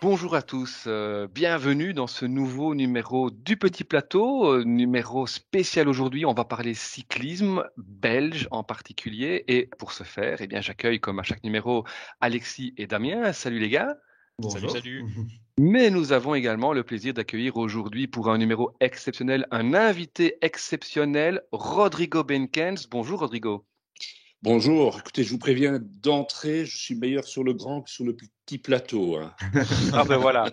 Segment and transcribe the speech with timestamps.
[0.00, 5.88] Bonjour à tous, euh, bienvenue dans ce nouveau numéro du Petit Plateau, euh, numéro spécial
[5.88, 6.24] aujourd'hui.
[6.24, 11.18] On va parler cyclisme belge en particulier, et pour ce faire, eh bien, j'accueille comme
[11.18, 11.84] à chaque numéro
[12.20, 13.32] Alexis et Damien.
[13.32, 13.96] Salut les gars.
[14.38, 14.70] Bonjour.
[14.70, 15.04] Salut, salut.
[15.58, 21.42] Mais nous avons également le plaisir d'accueillir aujourd'hui pour un numéro exceptionnel un invité exceptionnel,
[21.50, 22.86] Rodrigo Benkens.
[22.88, 23.66] Bonjour Rodrigo.
[24.42, 28.14] Bonjour, écoutez, je vous préviens d'entrée, je suis meilleur sur le grand que sur le
[28.14, 29.16] petit plateau.
[29.16, 29.34] Hein.
[29.92, 30.52] ah ben voilà.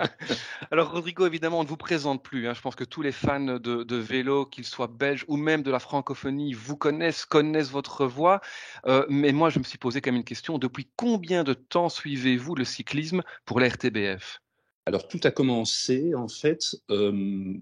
[0.70, 2.46] Alors Rodrigo, évidemment, on ne vous présente plus.
[2.46, 2.52] Hein.
[2.52, 5.78] Je pense que tous les fans de, vélo, qu'ils soient belges ou même de la
[5.78, 8.42] francophonie, vous connaissent, connaissent votre voix.
[8.84, 10.58] Euh, mais moi, je me suis posé quand même une question.
[10.58, 14.42] Depuis combien de temps suivez-vous le cyclisme pour la RTBF
[14.84, 17.54] Alors tout a commencé en fait euh,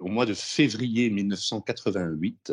[0.00, 2.52] au mois de février 1988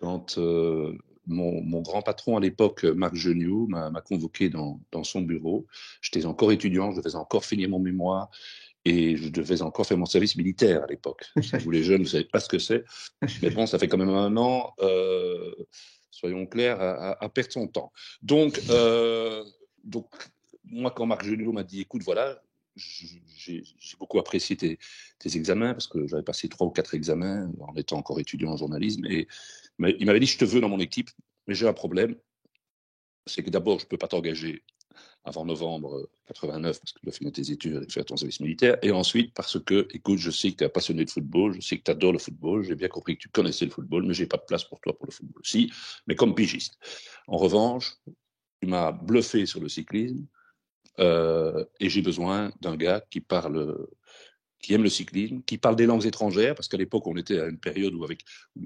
[0.00, 5.66] quand euh, mon, grand patron à l'époque, Marc Geniot, m'a convoqué dans, son bureau.
[6.00, 8.30] J'étais encore étudiant, je devais encore finir mon mémoire
[8.84, 11.24] et je devais encore faire mon service militaire à l'époque.
[11.36, 12.84] vous les jeunes, vous savez pas ce que c'est.
[13.42, 15.54] Mais bon, ça fait quand même un an, euh,
[16.10, 17.92] soyons clairs, à, perdre son temps.
[18.22, 19.44] Donc, euh,
[19.84, 20.06] donc,
[20.64, 22.40] moi, quand Marc Geniot m'a dit, écoute, voilà,
[22.78, 23.62] j'ai
[23.98, 24.78] beaucoup apprécié tes,
[25.24, 29.04] examens parce que j'avais passé trois ou quatre examens en étant encore étudiant en journalisme
[29.06, 29.28] et
[29.78, 31.10] il m'avait dit, je te veux dans mon équipe,
[31.46, 32.16] mais j'ai un problème.
[33.26, 34.62] C'est que d'abord, je ne peux pas t'engager
[35.24, 38.78] avant novembre 89 parce que tu dois finir tes études et faire ton service militaire.
[38.82, 41.78] Et ensuite, parce que, écoute, je sais que tu es passionné de football, je sais
[41.78, 44.26] que tu adores le football, j'ai bien compris que tu connaissais le football, mais j'ai
[44.26, 45.42] pas de place pour toi pour le football.
[45.44, 45.70] Si,
[46.06, 46.78] mais comme pigiste.
[47.26, 47.96] En revanche,
[48.60, 50.26] tu m'as bluffé sur le cyclisme
[50.98, 53.86] euh, et j'ai besoin d'un gars qui parle
[54.60, 57.46] qui aiment le cyclisme, qui parlent des langues étrangères, parce qu'à l'époque, on était à
[57.46, 58.04] une période où,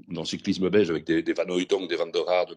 [0.09, 2.55] dans le cyclisme belge, avec des, Van Hooydonk, des Van der Rade,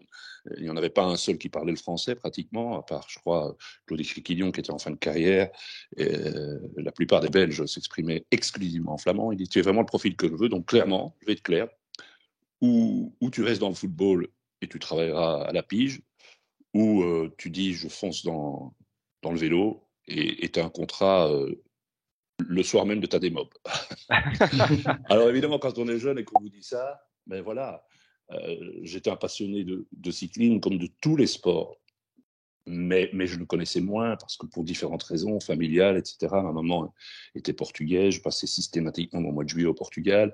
[0.56, 3.18] il n'y en avait pas un seul qui parlait le français, pratiquement, à part, je
[3.18, 5.50] crois, Claude Quillon, qui était en fin de carrière.
[5.98, 9.32] Euh, la plupart des Belges s'exprimaient exclusivement en flamand.
[9.32, 11.42] Il dit, tu es vraiment le profil que je veux, donc clairement, je vais être
[11.42, 11.68] clair,
[12.62, 14.28] ou, ou tu restes dans le football
[14.62, 16.00] et tu travailleras à la pige,
[16.72, 18.74] ou euh, tu dis, je fonce dans,
[19.26, 21.52] dans le vélo, et tu as un contrat euh,
[22.38, 23.48] le soir même de ta démob.
[25.10, 27.84] Alors évidemment, quand on est jeune et qu'on vous dit ça, ben voilà,
[28.30, 31.76] euh, j'étais un passionné de, cyclisme comme de tous les sports.
[32.68, 36.28] Mais, mais, je le connaissais moins parce que pour différentes raisons, familiales, etc.
[36.32, 36.92] Ma maman
[37.34, 40.32] était portugaise, je passais systématiquement mon mois de juillet au Portugal.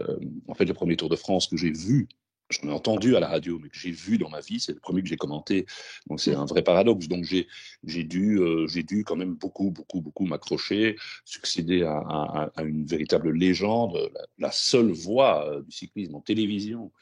[0.00, 2.06] Euh, en fait, le premier Tour de France que j'ai vu
[2.50, 4.80] j'en ai entendu à la radio, mais que j'ai vu dans ma vie, c'est le
[4.80, 5.66] premier que j'ai commenté.
[6.08, 6.40] Donc c'est mmh.
[6.40, 7.08] un vrai paradoxe.
[7.08, 12.86] Donc j'ai dû, euh, j'ai dû quand même beaucoup, beaucoup, beaucoup m'accrocher, succéder à, une
[12.86, 16.92] véritable légende, la, seule voix euh, du cyclisme en télévision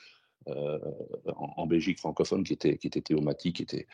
[0.49, 0.79] euh,
[1.37, 3.87] en, Belgique francophone qui était, qui était théomatique, qui était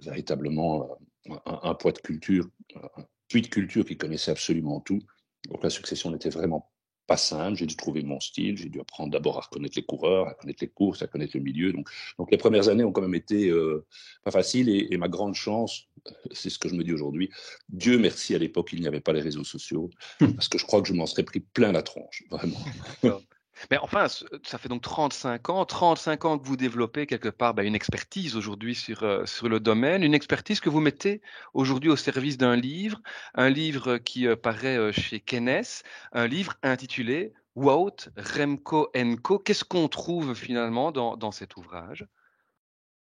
[0.00, 0.98] véritablement
[1.28, 5.00] un, un, poids de culture, un puits de culture qui connaissait absolument tout.
[5.48, 6.70] Donc la succession n'était vraiment
[7.06, 7.56] pas simple.
[7.56, 8.56] J'ai dû trouver mon style.
[8.56, 11.42] J'ai dû apprendre d'abord à reconnaître les coureurs, à connaître les courses, à connaître le
[11.42, 11.72] milieu.
[11.72, 13.84] Donc, donc les premières années ont quand même été euh,
[14.24, 14.68] pas faciles.
[14.68, 15.88] Et, ma grande chance,
[16.32, 17.30] c'est ce que je me dis aujourd'hui.
[17.68, 19.90] Dieu merci, à l'époque, il n'y avait pas les réseaux sociaux.
[20.18, 22.60] Parce que je crois que je m'en serais pris plein la tronche, vraiment.
[23.70, 27.62] Mais enfin, ça fait donc 35 ans, 35 ans que vous développez quelque part bah,
[27.62, 31.20] une expertise aujourd'hui sur, euh, sur le domaine, une expertise que vous mettez
[31.54, 33.00] aujourd'hui au service d'un livre,
[33.34, 35.62] un livre qui euh, paraît euh, chez Kennes,
[36.12, 38.90] un livre intitulé Wout Remco
[39.22, 39.38] Co.
[39.38, 42.06] Qu'est-ce qu'on trouve finalement dans, dans cet ouvrage?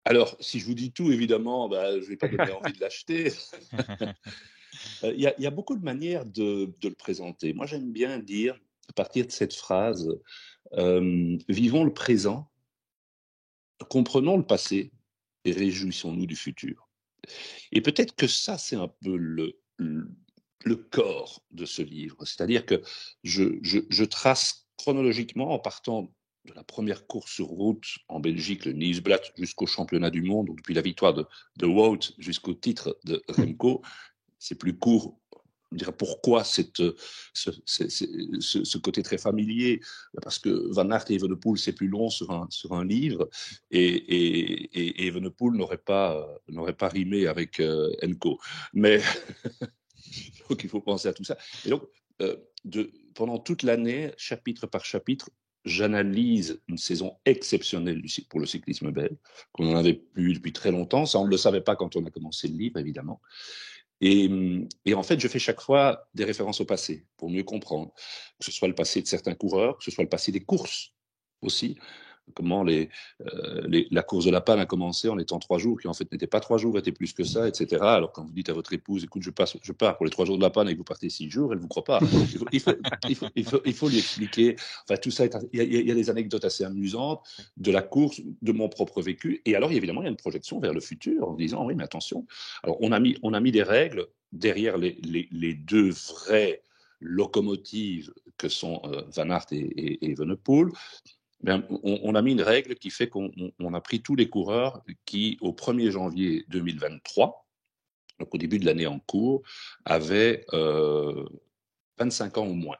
[0.06, 2.80] Alors, si je vous dis tout, évidemment, bah, je ne vais pas donner envie de
[2.80, 3.34] l'acheter.
[5.04, 7.54] Il y, y, a beaucoup de manières de, de le présenter.
[7.54, 8.58] Moi, j'aime bien dire
[8.90, 10.10] à partir de cette phrase,
[10.74, 12.50] euh, vivons le présent,
[13.90, 14.92] comprenons le passé
[15.46, 16.90] et réjouissons-nous du futur.
[17.72, 22.18] Et peut-être que ça, c'est un peu le, le, corps de ce livre.
[22.26, 22.82] C'est-à-dire que
[23.24, 26.14] je, je, trace chronologiquement en partant
[26.46, 30.74] de la première course sur route en Belgique, le Nieuwsblad, jusqu'au championnat du monde, depuis
[30.74, 31.26] la victoire de,
[31.58, 33.82] de Wout jusqu'au titre de Remco.
[34.40, 35.20] C'est plus court
[35.72, 36.82] dire pourquoi cette,
[37.34, 39.82] ce, ce, côté très familier?
[40.22, 43.30] Parce que Van Aert et Evenepoel, c'est plus long sur un, sur un livre,
[43.72, 48.40] et, et, et n'aurait pas, n'aurait pas rimé avec euh, Enco.
[48.74, 49.02] Mais
[50.64, 51.38] il faut penser à tout ça.
[51.66, 51.84] Et donc,
[52.22, 52.36] euh,
[53.14, 55.30] pendant toute l'année, chapitre par chapitre,
[55.66, 59.18] j'analyse une saison exceptionnelle pour le cyclisme belge,
[59.52, 61.06] qu'on n'en avait plus depuis très longtemps.
[61.06, 63.22] Ça, on ne le savait pas quand on a commencé le livre, évidemment.
[64.02, 64.30] Et,
[64.94, 67.94] en fait, je fais chaque fois des références au passé pour mieux comprendre,
[68.40, 70.94] que ce soit le passé de certains coureurs, que ce soit le passé des courses
[71.42, 71.78] aussi.
[72.34, 72.90] Comment les,
[73.92, 76.28] la course de la panne a commencé en étant trois jours, qui en fait n'était
[76.28, 77.82] pas trois jours, était plus que ça, etc.
[77.82, 80.44] Alors quand vous dites à votre épouse, écoute, je, pars pour les trois jours de
[80.44, 82.00] la panne et que vous partez six jours, elle ne vous croit pas.
[83.36, 84.56] Il faut, lui expliquer.
[84.84, 87.22] Enfin, tout ça, il y, a, il y, a, des anecdotes assez amusantes
[87.58, 89.42] de la course, de mon propre vécu.
[89.46, 91.84] Et alors, évidemment, il y a une projection vers le futur en disant, oui, mais
[91.84, 92.26] attention.
[92.64, 94.94] Alors, on a mis, on a mis des règles derrière les,
[95.54, 96.62] deux vrais
[97.00, 100.16] locomotives que sont euh, Van Aert et, et, et
[101.42, 105.38] ben, on, a mis une règle qui fait qu'on a pris tous les coureurs qui,
[105.42, 107.48] au 1er janvier 2023,
[108.20, 109.44] donc au début de l'année en cours,
[109.86, 111.26] avaient euh,
[112.00, 112.78] 25 ans ou moins.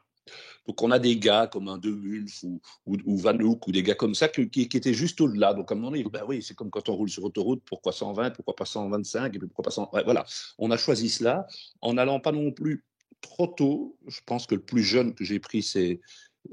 [0.66, 3.72] Donc on a des gars comme un De Wulf ou, ou, ou Van Hoek ou
[3.72, 5.54] des gars comme ça qui, étaient juste au-delà.
[5.54, 7.92] Donc à un moment donné, ben oui, c'est comme quand on roule sur autoroute, pourquoi
[7.92, 9.88] 120, pourquoi pas 125 et puis pourquoi pas 100.
[9.94, 10.26] Ouais, voilà,
[10.58, 11.46] on a choisi cela
[11.80, 12.84] en n'allant pas non plus
[13.22, 13.96] trop tôt.
[14.08, 16.00] Je pense que le plus jeune que j'ai pris, c'est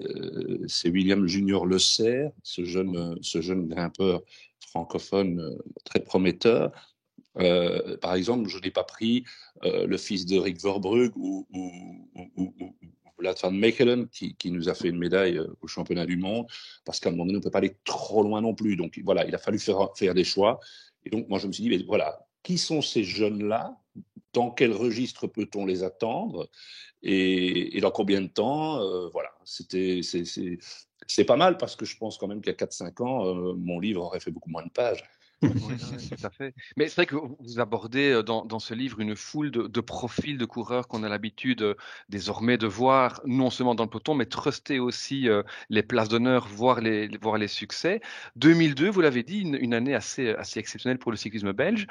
[0.02, 4.22] euh, c'est William Junior Le Serre, ce jeune, euh, ce jeune grimpeur
[4.68, 6.72] francophone euh, très prometteur.
[8.02, 9.26] Par exemple, je n'ai pas pris
[9.62, 12.74] le fils de Rick Verbrugge ou, ou,
[13.18, 16.46] Vlad van Mechelen, qui, nous a fait une médaille au championnat du monde,
[16.86, 18.78] parce qu'à un moment donné, on ne peut pas aller trop loin non plus.
[18.78, 20.62] Donc voilà, il a fallu faire, des choix.
[21.04, 23.78] Et donc moi, je me suis dit, voilà, qui sont ces jeunes-là
[24.36, 26.50] Dans quel registre peut-on les attendre
[27.02, 30.02] et, et, dans combien de temps euh, Voilà, c'était
[31.08, 33.54] c'est pas mal parce que je pense quand même qu'il y a 4-5 ans, euh,
[33.54, 35.04] mon livre aurait fait beaucoup moins de pages.
[35.42, 35.78] Oui,
[36.10, 36.54] tout à fait.
[36.78, 39.82] Mais c'est vrai que vous abordez euh, dans, dans, ce livre une foule de, de
[39.82, 41.76] profils de coureurs qu'on a l'habitude
[42.10, 46.48] désormais de voir, non seulement dans le peloton, mais truster aussi euh, les places d'honneur,
[46.48, 48.02] voir les, voir les succès.
[48.38, 51.88] 2002, vous l'avez dit, une, une, année assez, assez exceptionnelle pour le cyclisme belge.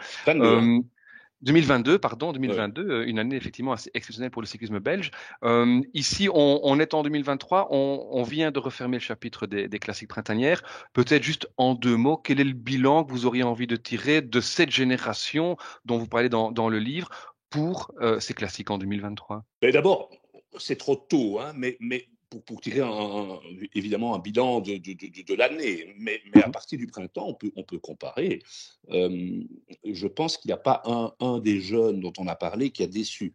[1.45, 2.93] 2022, pardon, 2022, ouais.
[2.93, 5.11] Euh, une année effectivement assez exceptionnelle pour le cyclisme belge.
[5.45, 9.69] Euh, ici, on, on, est en 2023, on, on, vient de refermer le chapitre des,
[9.69, 10.63] des classiques printanières.
[10.93, 14.23] Peut-être juste en deux mots, quel est le bilan que vous auriez envie de tirer
[14.23, 17.09] de cette génération dont vous parlez dans, dans le livre
[17.51, 20.11] pour euh, ces classiques en 2023 D'abord,
[20.59, 23.39] c'est trop tôt, hein, mais, mais pour, pour, tirer un,
[23.75, 27.35] évidemment un bilan de, de, de, de l'année, mais, mais, à partir du printemps, on
[27.35, 28.43] peut, on peut comparer.
[28.91, 29.43] Euh,
[29.85, 32.83] je pense qu'il n'y a pas un, un, des jeunes dont on a parlé qui
[32.83, 33.35] a déçu.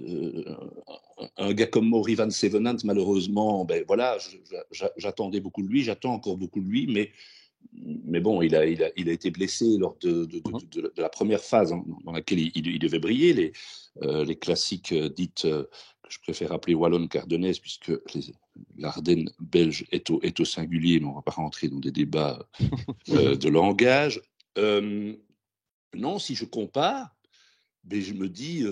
[0.00, 0.56] Euh,
[1.36, 4.18] un gars comme Maury Van Sevenant, malheureusement, ben voilà,
[4.96, 7.10] j'attendais beaucoup de lui, j'attends encore beaucoup de lui, mais
[7.72, 11.02] mais bon, il a, il a, il a été blessé lors de, de, de, de,
[11.02, 11.72] la première phase
[12.04, 13.52] dans laquelle il, il devait briller, les,
[14.02, 15.64] euh, les classiques euh, dites euh,
[16.02, 17.92] que je préfère appeler wallonne cardenaise puisque
[18.76, 21.90] l'Ardenne belge est au, est au singulier, mais on ne va pas rentrer dans des
[21.90, 22.48] débats
[23.10, 24.20] euh, de langage.
[25.94, 27.16] Non, si je compare,
[27.90, 28.62] mais je me dis,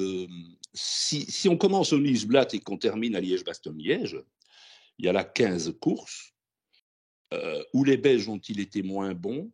[0.74, 4.18] si, si, on commence au Nice-Blatt et qu'on termine à Liège-Bastogne-Liège,
[4.98, 6.34] il y a là 15 courses
[7.32, 9.50] euh, où les Belges ont-ils été moins bons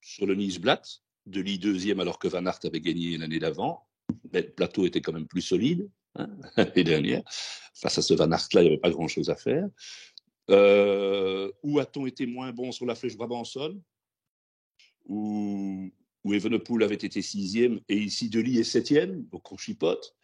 [0.00, 3.86] sur le Nice-Blatt, de lit deuxième alors que Van Aert avait gagné l'année d'avant,
[4.32, 7.22] mais le plateau était quand même plus solide hein, l'année dernière.
[7.74, 9.68] Face à ce Van Aert-là, il n'y avait pas grand-chose à faire.
[10.50, 13.80] Euh, où a-t-on été moins bon sur la flèche Brabançonne
[15.06, 15.88] où,
[16.24, 20.16] où Evenepoel avait été sixième et ici Delis est septième, donc on chipote.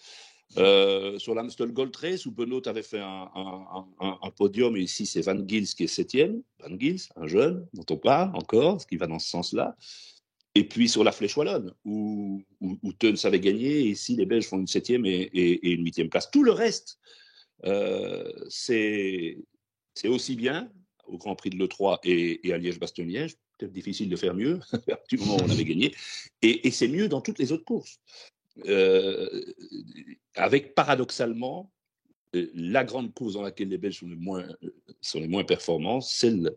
[0.57, 5.39] Euh, sur l'Amstel Gold Race, où Benoît avait fait un, podium, et ici c'est Van
[5.47, 6.43] Gils qui est septième.
[6.61, 9.77] Van Gils, un jeune dont on parle encore, ce qui va dans ce sens-là.
[10.55, 14.27] Et puis sur la Flèche Wallonne, où, où, où Teuns avait gagné, et ici les
[14.27, 16.31] Belges font une septième et, et, une huitième place.
[16.31, 16.99] Tout le reste,
[17.67, 19.37] euh, c'est
[20.05, 20.71] aussi bien
[21.07, 24.61] au Grand Prix de l'E3 et, à Liège-Bastogne-Liège, peut-être difficile de faire mieux,
[25.11, 25.95] du moment où on avait gagné,
[26.43, 28.01] et, c'est mieux dans toutes les autres courses
[30.35, 31.73] avec paradoxalement
[32.33, 34.47] la grande cause dans laquelle les Belges sont les moins,
[35.01, 36.53] sont les moins performants, celle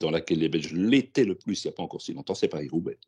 [0.00, 2.48] dans laquelle les Belges l'étaient le plus il n'y a pas encore si longtemps, c'est
[2.48, 2.98] Paris-Roubaix.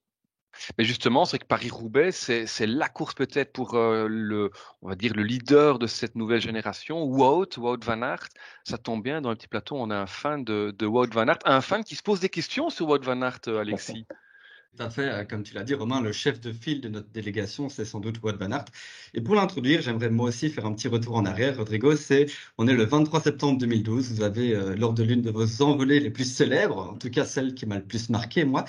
[0.77, 4.51] Mais justement, c'est que Paris-Roubaix, c'est la course peut-être pour euh, le,
[4.83, 8.29] on va dire, le leader de cette nouvelle génération, Wout, Wout Van Aert.
[8.65, 11.27] Ça tombe bien, dans le petit plateau, on a un fan de, de Wout Van
[11.27, 14.07] Aert, un fan qui se pose des questions sur Wout Van Aert, euh, Alexis.
[14.77, 17.09] Tout à fait, euh, comme tu l'as dit, Romain, le chef de file de notre
[17.11, 18.65] délégation, c'est sans doute Wout Van Aert.
[19.13, 21.59] Et pour l'introduire, j'aimerais moi aussi faire un petit retour en arrière.
[21.59, 22.27] Rodrigo, c'est,
[22.57, 24.13] on est le 23 septembre 2012.
[24.13, 27.27] Vous avez, euh, lors de l'une de vos envolées les plus célèbres, en tout cas
[27.27, 28.65] celle qui m'a le plus marqué, moi,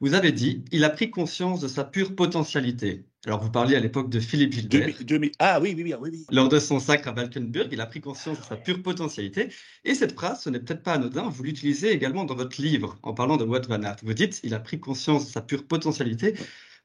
[0.00, 3.06] vous avez dit, il a pris conscience de sa pure potentialité.
[3.24, 4.86] Alors, vous parliez à l'époque de Philippe Gilbert.
[4.86, 6.26] 2000, 2000, ah oui, oui, oui, oui.
[6.32, 9.48] Lors de son sacre à Valkenburg, il a pris conscience de sa pure potentialité.
[9.84, 13.14] Et cette phrase, ce n'est peut-être pas anodin, vous l'utilisez également dans votre livre en
[13.14, 13.96] parlant de Wout Van Aert.
[14.02, 16.34] Vous dites, il a pris conscience de sa pure potentialité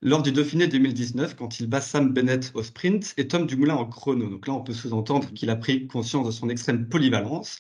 [0.03, 3.86] lors du Dauphiné 2019, quand il bat Sam Bennett au sprint et Tom Dumoulin en
[3.86, 4.29] chrono.
[4.29, 7.60] Donc là, on peut sous-entendre qu'il a pris conscience de son extrême polyvalence.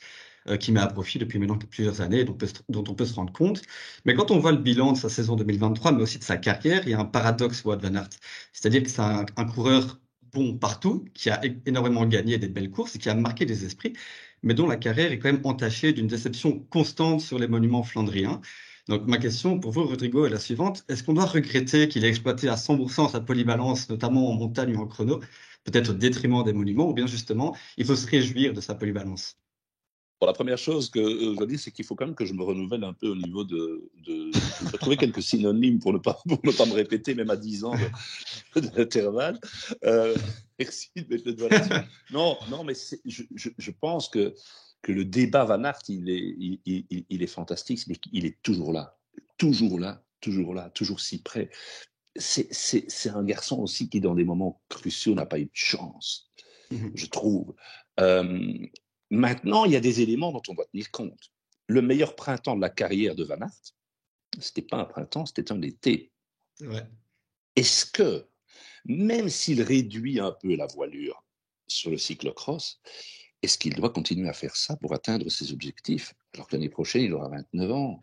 [0.55, 2.37] Qui met à profit depuis maintenant plusieurs années, dont,
[2.69, 3.61] dont, on peut se rendre compte.
[4.05, 6.81] Mais quand on voit le bilan de sa saison 2023, mais aussi de sa carrière,
[6.85, 8.09] il y a un paradoxe Wout van Aert.
[8.53, 9.99] C'est-à-dire que c'est un, un coureur
[10.33, 13.93] bon partout, qui a énormément gagné des belles courses et qui a marqué des esprits,
[14.43, 18.41] mais dont la carrière est quand même entachée d'une déception constante sur les monuments flandriens.
[18.87, 20.85] Donc ma question pour vous, Rodrigo, est la suivante.
[20.89, 24.81] Est-ce qu'on doit regretter qu'il ait exploité à 100% sa polyvalence, notamment en montagne ou
[24.81, 25.19] en chrono,
[25.65, 29.37] peut-être au détriment des monuments, ou bien justement, il faut se réjouir de sa polyvalence?
[30.19, 32.33] Bon, la première chose que euh, je dire, c'est qu'il faut quand même que je
[32.33, 33.87] me renouvelle un peu au niveau de.
[34.05, 37.37] de, de trouver quelques synonymes pour ne, pas, pour ne pas me répéter, même à
[37.37, 37.75] 10 ans
[38.55, 39.39] d'intervalle.
[39.85, 40.15] Euh,
[40.59, 41.87] merci de mettre le doigt là-dessus.
[42.11, 42.73] Non, non, mais
[43.05, 44.33] je, je, je, pense que,
[44.81, 48.41] que le débat Van Aert, il est, il, il, il est fantastique, est, il est
[48.41, 48.97] toujours là.
[49.37, 51.51] Toujours là, toujours là, toujours si près.
[52.15, 56.31] C'est un garçon aussi qui, dans des moments cruciaux, n'a pas eu de chance,
[56.71, 57.53] mmh je trouve.
[57.99, 58.67] Euh,
[59.09, 61.31] Maintenant, il y a des éléments dont on doit tenir compte.
[61.67, 63.73] Le meilleur printemps de la carrière de Van Aert,
[64.39, 66.11] c'était pas un printemps, c'était un été.
[67.55, 68.25] Est-ce que,
[68.85, 71.23] même s'il réduit un peu la voilure
[71.67, 72.79] sur le cyclocross,
[73.41, 77.03] est-ce qu'il doit continuer à faire ça pour atteindre ses objectifs alors que l'année prochaine,
[77.03, 78.01] il aura 29 ans?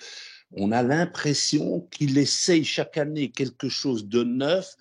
[0.52, 4.74] On a l'impression qu'il essaye chaque année quelque chose de neuf,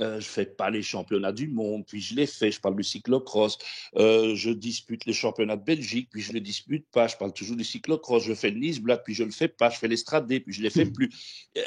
[0.00, 2.50] euh, je fais pas les championnats du monde, puis je les fais.
[2.50, 3.58] Je parle du cyclocross.
[3.96, 7.08] Euh, je dispute les championnats de Belgique, puis je les dispute pas.
[7.08, 8.22] Je parle toujours du cyclocross.
[8.22, 9.70] Je fais le Nice Black, puis je le fais pas.
[9.70, 11.10] Je fais l'Estradé, puis je les fais plus.
[11.56, 11.62] Euh,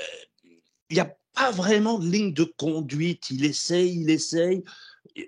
[0.90, 3.30] il n'y a pas vraiment de ligne de conduite.
[3.32, 4.64] Il essaye, il essaye.
[5.18, 5.24] Euh,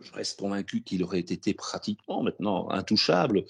[0.00, 3.44] je reste convaincu qu'il aurait été pratiquement maintenant intouchable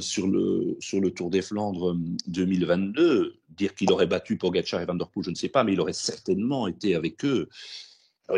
[0.00, 3.36] sur, le, sur le Tour des Flandres 2022.
[3.50, 5.80] Dire qu'il aurait battu Pogacar et Van Der Poel, je ne sais pas, mais il
[5.80, 7.48] aurait certainement été avec eux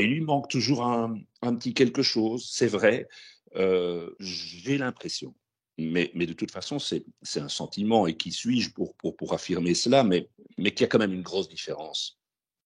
[0.01, 3.09] il lui manque toujours un, petit quelque chose, c'est vrai.
[3.57, 5.35] Euh, j'ai l'impression,
[5.79, 7.05] mais, mais, de toute façon, c'est
[7.37, 10.89] un sentiment, et qui suis-je pour, pour, pour, affirmer cela, mais, mais qu'il y a
[10.89, 12.19] quand même une grosse différence.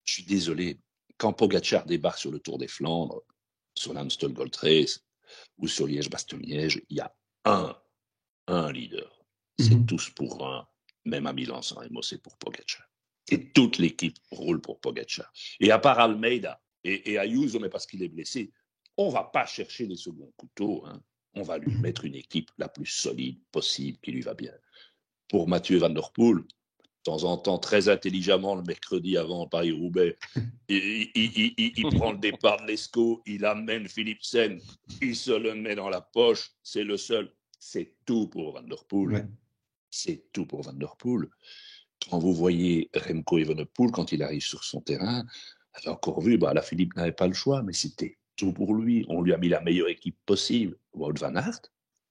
[0.05, 0.79] Je suis désolé,
[1.17, 3.23] quand Pogacar débarque sur le Tour des Flandres,
[3.75, 5.05] sur l'Amstel Gold Race
[5.59, 7.77] ou sur Liège-Bastogne-Liège, il y a un,
[8.47, 9.25] un leader.
[9.59, 9.87] C'est mhm.
[9.87, 10.67] tous pour un,
[11.05, 12.87] même à Milan-San Remo, c'est pour Pogacar.
[13.31, 15.31] Et toute l'équipe roule pour Pogacar.
[15.61, 18.53] Et à part Almeida, et, et Ayuso, mais parce qu'il est blessé,
[18.97, 20.85] on va pas chercher les seconds couteaux.
[20.87, 21.01] Hein.
[21.35, 24.53] On va lui mettre une équipe la plus solide possible qui lui va bien.
[25.29, 26.45] Pour Mathieu Van Der Poel, de
[27.05, 30.17] temps en temps, très intelligemment, le mercredi avant Paris-Roubaix,
[30.69, 34.61] il, il, il, il, prend le départ de l'ESCO, il amène Philipsen,
[35.01, 37.33] il se le met dans la poche, c'est le seul.
[37.61, 39.29] C'est tout pour Van Der Poel.
[39.91, 41.29] C'est tout pour Van Der Poel.
[42.09, 45.27] Quand vous voyez Remco Evenepoel, quand il arrive sur son terrain,
[45.87, 49.05] encore vu, bah, la Philippe n'avait pas le choix, mais c'était tout pour lui.
[49.09, 50.77] On lui a mis la meilleure équipe possible.
[50.93, 51.61] Wout van Aert,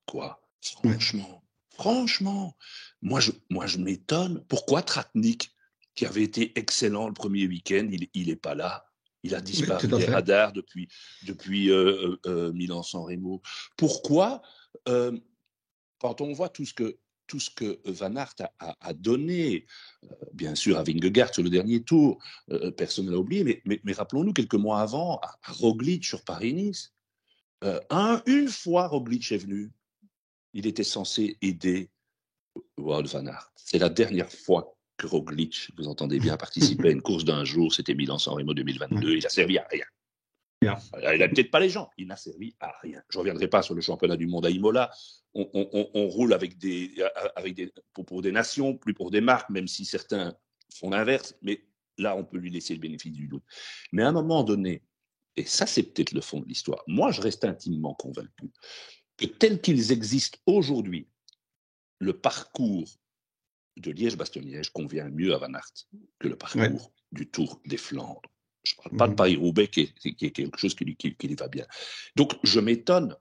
[0.06, 0.42] quoi?
[0.62, 2.58] Franchement, franchement,
[3.02, 4.44] moi je, moi je m'étonne.
[4.48, 5.52] Pourquoi Tratnik,
[5.96, 8.86] qui avait été excellent le premier week-end, il n'est pas là?
[9.24, 10.88] Il a disparu des radars depuis,
[11.26, 13.42] depuis euh, euh, euh Milan-San Remo.
[13.76, 14.42] Pourquoi,
[14.88, 15.18] euh,
[16.00, 16.98] quand on voit tout ce que
[17.28, 19.66] tout ce que Van Aert a, donné,
[20.04, 23.94] euh, bien sûr à Vingegaard sur le dernier tour, euh, personne ne l'a oublié, mais,
[23.94, 26.94] rappelons-nous quelques mois avant, à, Roglic sur Paris-Nice,
[27.64, 27.80] euh,
[28.26, 29.72] une fois Roglic est venu,
[30.54, 31.90] il était censé aider
[32.78, 33.52] Wout Van Aert.
[33.56, 37.74] C'est la dernière fois que Roglic, vous entendez bien, participait à une course d'un jour,
[37.74, 39.86] c'était Milan-San Remo 2022, il a servi à rien.
[40.64, 41.90] Euh, il n'a peut-être pas les gens.
[41.98, 43.02] Il n'a servi à rien.
[43.10, 44.92] Je ne reviendrai pas sur le championnat du monde à Imola.
[45.34, 46.96] On, roule avec des,
[47.36, 50.36] avec des, pour, des nations, plus pour des marques, même si certains
[50.74, 51.36] font l'inverse.
[51.42, 51.64] Mais
[51.98, 53.44] là, on peut lui laisser le bénéfice du doute.
[53.92, 54.82] Mais à un moment donné,
[55.36, 58.52] et ça, c'est peut-être le fond de l'histoire, moi, je reste intimement convaincu
[59.18, 61.08] que tel qu'ils existent aujourd'hui,
[62.00, 62.90] le parcours
[63.78, 65.88] de Liège-Bastogne-Liège convient mieux à Van Aert
[66.20, 68.22] que le parcours du Tour des Flandres.
[68.68, 71.48] Je ne parle pas de mmh Paris-Roubaix qui, est quelque chose qui lui, qui, va
[71.48, 71.66] bien.
[72.16, 73.16] Donc, je m'étonne.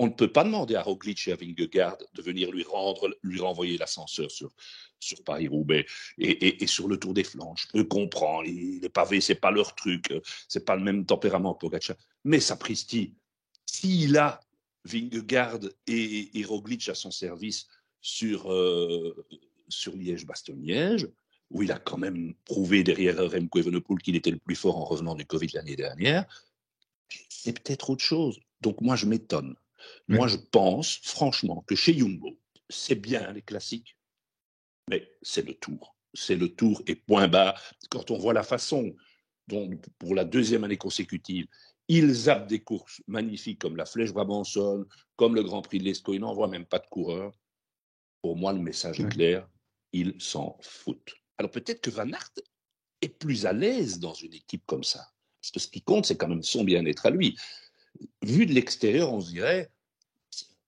[0.00, 3.40] On ne peut pas demander à Roglic et à Vingegaard de venir lui rendre, lui
[3.40, 4.50] renvoyer l'ascenseur sur,
[5.00, 5.86] sur Paris-Roubaix
[6.18, 7.58] et, sur le Tour des Flandres.
[7.58, 10.12] Je peux comprendre, les, pavés, c'est pas leur truc,
[10.46, 11.96] c'est pas le même tempérament pour Pogacar.
[12.24, 13.14] Mais sapristi,
[13.66, 14.40] s'il a
[14.84, 17.66] Vingegaard et, et, Roglic à son service
[18.00, 19.26] sur, euh,
[19.68, 21.08] sur Liège-Bastogne-Liège,
[21.50, 24.84] où il a quand même prouvé derrière Remco Evenepoel qu'il était le plus fort en
[24.84, 26.26] revenant du Covid l'année dernière,
[27.28, 28.38] c'est peut-être autre chose.
[28.60, 29.54] Donc moi, je m'étonne.
[30.08, 32.38] Moi, je pense franchement que chez Jumbo,
[32.68, 33.96] c'est bien les classiques,
[34.90, 35.94] mais c'est le tour.
[36.14, 37.54] C'est le tour et point bas.
[37.90, 38.94] Quand on voit la façon
[39.46, 41.46] dont, pour la deuxième année consécutive,
[41.86, 44.86] ils zappent des courses magnifiques comme la Flèche Brabançonne,
[45.16, 47.32] comme le Grand Prix de l'Escaut, ils n'envoient même pas de coureurs.
[48.20, 49.48] Pour moi, le message est clair,
[49.92, 51.14] il s'en fout.
[51.38, 52.32] Alors peut-être que Van Aert
[53.00, 55.06] est plus à l'aise dans une équipe comme ça.
[55.40, 57.38] Parce que ce qui compte, c'est quand même son bien-être à lui.
[58.22, 59.70] Vu de l'extérieur, on se dirait,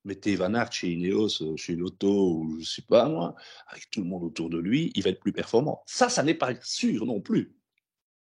[0.04, 3.34] mettez Van Aert chez Ineos, euh, chez Lotto, ou je ne sais pas moi,
[3.68, 5.82] avec tout le monde autour de lui, il va être plus performant.
[5.86, 7.54] Ça, ça n'est pas sûr non plus.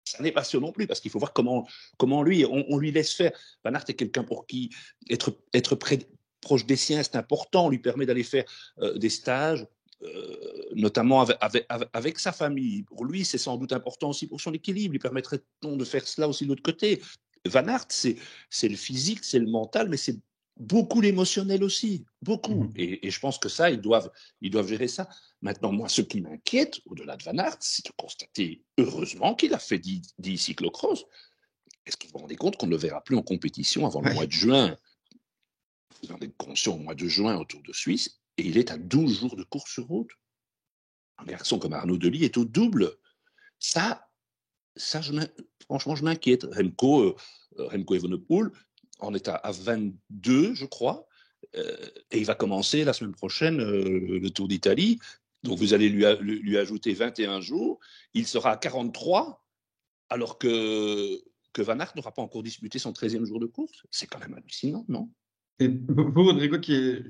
[0.04, 2.90] Ça n'est pas sûr non plus, parce qu'il faut voir comment, comment lui, on, lui
[2.90, 3.32] laisse faire.
[3.64, 4.70] Van Aert est quelqu'un pour qui
[5.08, 5.78] être, être
[6.40, 8.44] proche des siens, c'est important, lui permet d'aller faire
[8.80, 9.64] euh, des stages,
[10.74, 12.82] notamment avec, avec, sa famille.
[12.82, 14.94] Pour lui, c'est sans doute important aussi pour son équilibre.
[14.94, 17.00] Il permettrait de faire cela aussi de l'autre côté?
[17.46, 20.18] Van Aert, c'est le physique, c'est le mental, mais c'est
[20.56, 22.64] beaucoup l'émotionnel aussi, beaucoup.
[22.64, 25.08] Mmh et, je pense que ça, ils doivent, ils doivent gérer ça.
[25.40, 29.58] Maintenant, moi, ce qui m'inquiète, au-delà de Van Aert, c'est de constater, heureusement, qu'il a
[29.58, 31.04] fait 10, 10 cyclocross.
[31.84, 34.14] Est-ce que vous vous rendez compte qu'on ne le verra plus en compétition avant le
[34.14, 34.76] mois de juin?
[36.02, 39.20] Vous en êtes conscient, au mois de juin, autour de Suisse, il est à 12
[39.20, 40.10] jours de course sur route.
[41.18, 42.90] Un garçon comme Arnaud Delis est au double.
[43.58, 44.08] Ça,
[44.76, 45.00] ça
[45.64, 46.44] franchement, je m'inquiète.
[46.44, 47.14] Remco, euh,
[47.56, 48.50] Remco Evenepoel,
[48.98, 51.06] en est à, 22, je crois.
[51.56, 51.76] Euh,
[52.10, 54.98] et il va commencer la semaine prochaine euh, le Tour d'Italie.
[55.42, 57.80] Donc vous allez lui, lui, ajouter 21 jours.
[58.14, 59.44] Il sera à 43,
[60.08, 61.20] alors que,
[61.52, 63.84] que Van Aert n'aura pas encore disputé son 13e jour de course.
[63.90, 65.10] C'est quand même hallucinant, non?
[65.58, 67.04] Et vous, Rodrigo, qui est,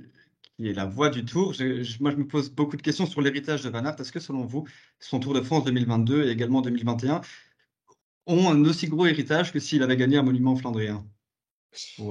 [0.62, 1.54] qui est la voix du Tour,
[2.00, 3.98] moi je me pose beaucoup de questions sur l'héritage de Van Aert.
[3.98, 4.64] Est-ce que selon vous,
[5.00, 7.20] son Tour de France 2022 et également 2021
[8.26, 11.04] ont un aussi gros héritage que s'il avait gagné un monument flandrien?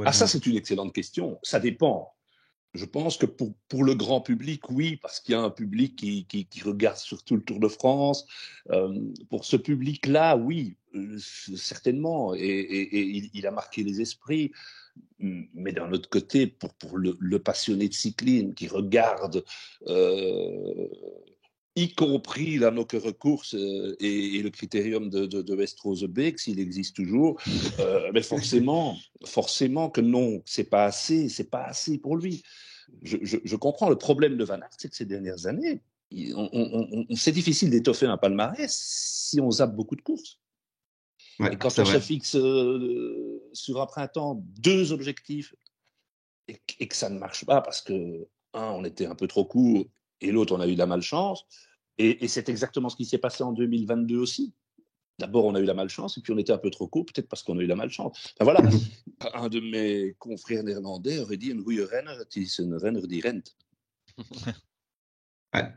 [0.05, 1.39] Ah, ça, c'est une excellente question.
[1.43, 2.13] Ça dépend.
[2.74, 5.98] Je pense que pour, pour le grand public, oui, parce qu'il y a un public
[5.98, 8.25] qui, qui, regarde surtout le Tour de France.
[8.70, 8.98] Euh,
[9.30, 12.34] pour ce public-là, oui, euh, certainement.
[12.34, 14.51] Et, il, a marqué les esprits.
[15.20, 19.44] Mais d'un autre côté, pour, pour le, passionné de cyclisme qui regarde
[19.88, 20.88] euh,
[21.75, 25.66] y compris la no recours euh, et, le critérium de, de, de
[26.38, 27.42] s'il existe toujours,
[27.79, 32.44] euh, mais forcément, forcément que non, c'est pas assez, c'est pas assez pour lui.
[33.03, 35.81] Je, comprends le problème de Van Aert, c'est que ces dernières années,
[36.36, 40.40] on, c'est difficile d'étoffer un palmarès si on zappe beaucoup de courses.
[41.40, 45.55] et quand on se fixe euh, sur un printemps deux objectifs
[46.50, 49.46] et, et, que ça ne marche pas parce que, un, on était un peu trop
[49.46, 49.86] court
[50.22, 51.46] et l'autre, on a eu de la malchance.
[51.98, 54.53] Et, c'est exactement ce qui s'est passé en 2022 aussi.
[55.20, 57.27] D'abord, on a eu la malchance, et puis on était un peu trop court, peut-être
[57.27, 58.34] parce qu'on a eu la malchance.
[58.40, 58.62] Enfin, voilà,
[59.36, 63.44] un de mes confrères néerlandais aurait dit goede renner, is een renner die rent.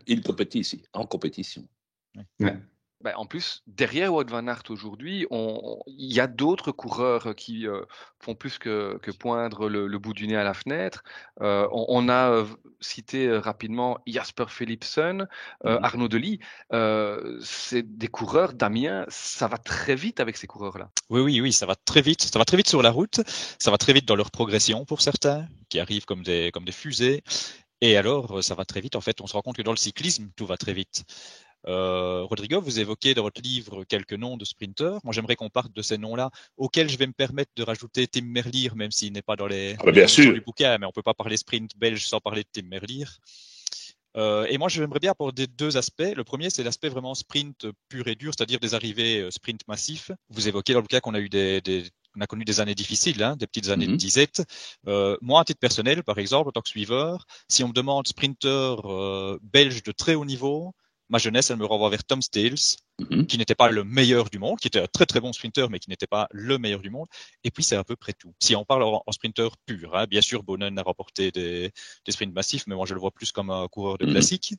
[0.06, 1.68] Il compétit ici, en compétition.
[2.40, 2.56] Ouais.
[3.00, 7.82] Ben, en plus, derrière Wout van Aert aujourd'hui, il y a d'autres coureurs qui euh,
[8.18, 11.04] font plus que, poindre le, bout du nez à la fenêtre.
[11.42, 12.46] Euh, on, a euh,
[12.80, 15.28] cité rapidement Jasper Philipsen,
[15.64, 16.40] mmh Arnaud Delis.
[17.42, 20.90] c'est des coureurs, Damien, ça va très vite avec ces coureurs-là.
[21.10, 22.22] Oui, oui, oui, ça va très vite.
[22.22, 23.20] Ça va très vite sur la route.
[23.58, 26.72] Ça va très vite dans leur progression pour certains, qui arrivent comme des, comme des
[26.72, 27.22] fusées.
[27.82, 28.96] Et alors, ça va très vite.
[28.96, 31.04] En fait, on se rend compte que dans le cyclisme, tout va très vite.
[31.66, 35.00] Euh, Rodrigo, vous évoquez dans votre livre quelques noms de sprinteurs.
[35.04, 38.24] Moi, j'aimerais qu'on parte de ces noms-là, auxquels je vais me permettre de rajouter Tim
[38.24, 40.32] Merlier, même s'il n'est pas dans les, ah bah, bien sûr.
[40.32, 43.04] du bouquin, mais on peut pas parler sprint belge sans parler de Tim Merlier.
[44.16, 46.12] Euh, et moi, j'aimerais bien aborder deux aspects.
[46.14, 50.12] Le premier, c'est l'aspect vraiment sprint pur et dur, c'est-à-dire des arrivées euh, sprint massifs.
[50.28, 52.74] Vous évoquez dans le cas qu'on a eu des, des on a connu des années
[52.74, 53.98] difficiles, hein, des petites années de mhm.
[53.98, 54.44] disette.
[54.86, 58.06] Euh, moi, à titre personnel, par exemple, en tant que suiveur, si on me demande
[58.06, 60.74] sprinter euh, belge de très haut niveau,
[61.08, 63.26] ma jeunesse, elle me renvoie vers Tom Stales, mhm.
[63.26, 65.78] qui n'était pas le meilleur du monde, qui était un très très bon sprinter, mais
[65.78, 67.06] qui n'était pas le meilleur du monde.
[67.44, 68.34] Et puis c'est à peu près tout.
[68.40, 71.72] Si on parle en, sprinter pur, hein, bien sûr, Bonnen a remporté des,
[72.04, 74.12] des, sprints massifs, mais moi je le vois plus comme un coureur de mhm.
[74.12, 74.54] classique.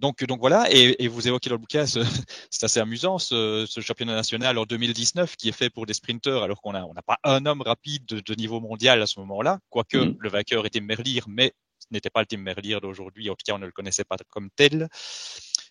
[0.00, 1.84] Donc, donc voilà, et, vous évoquez dans le bouquin,
[2.50, 6.62] c'est assez amusant, ce, championnat national en 2019 qui est fait pour des sprinteurs, alors
[6.62, 10.16] qu'on n'a on pas un homme rapide de, niveau mondial à ce moment-là, quoique mhm.
[10.18, 13.52] le vainqueur était Merlier, mais ce n'était pas le team Merlier d'aujourd'hui, en tout cas
[13.52, 14.88] on ne le connaissait pas comme tel.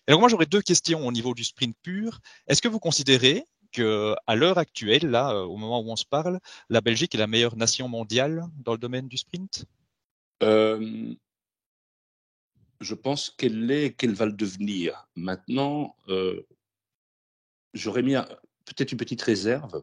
[0.06, 2.20] Alors moi j'aurais deux questions au niveau du sprint pur.
[2.46, 6.04] Est-ce que vous considérez que à l'heure actuelle, là, euh, au moment où on se
[6.04, 9.64] parle, la Belgique est la meilleure nation mondiale dans le domaine du sprint?
[10.42, 11.14] Euh,
[12.80, 15.06] Je pense qu'elle est, qu'elle va le devenir.
[15.14, 16.46] Maintenant, euh,
[17.74, 18.14] j'aurais mis
[18.64, 19.82] peut-être une petite réserve.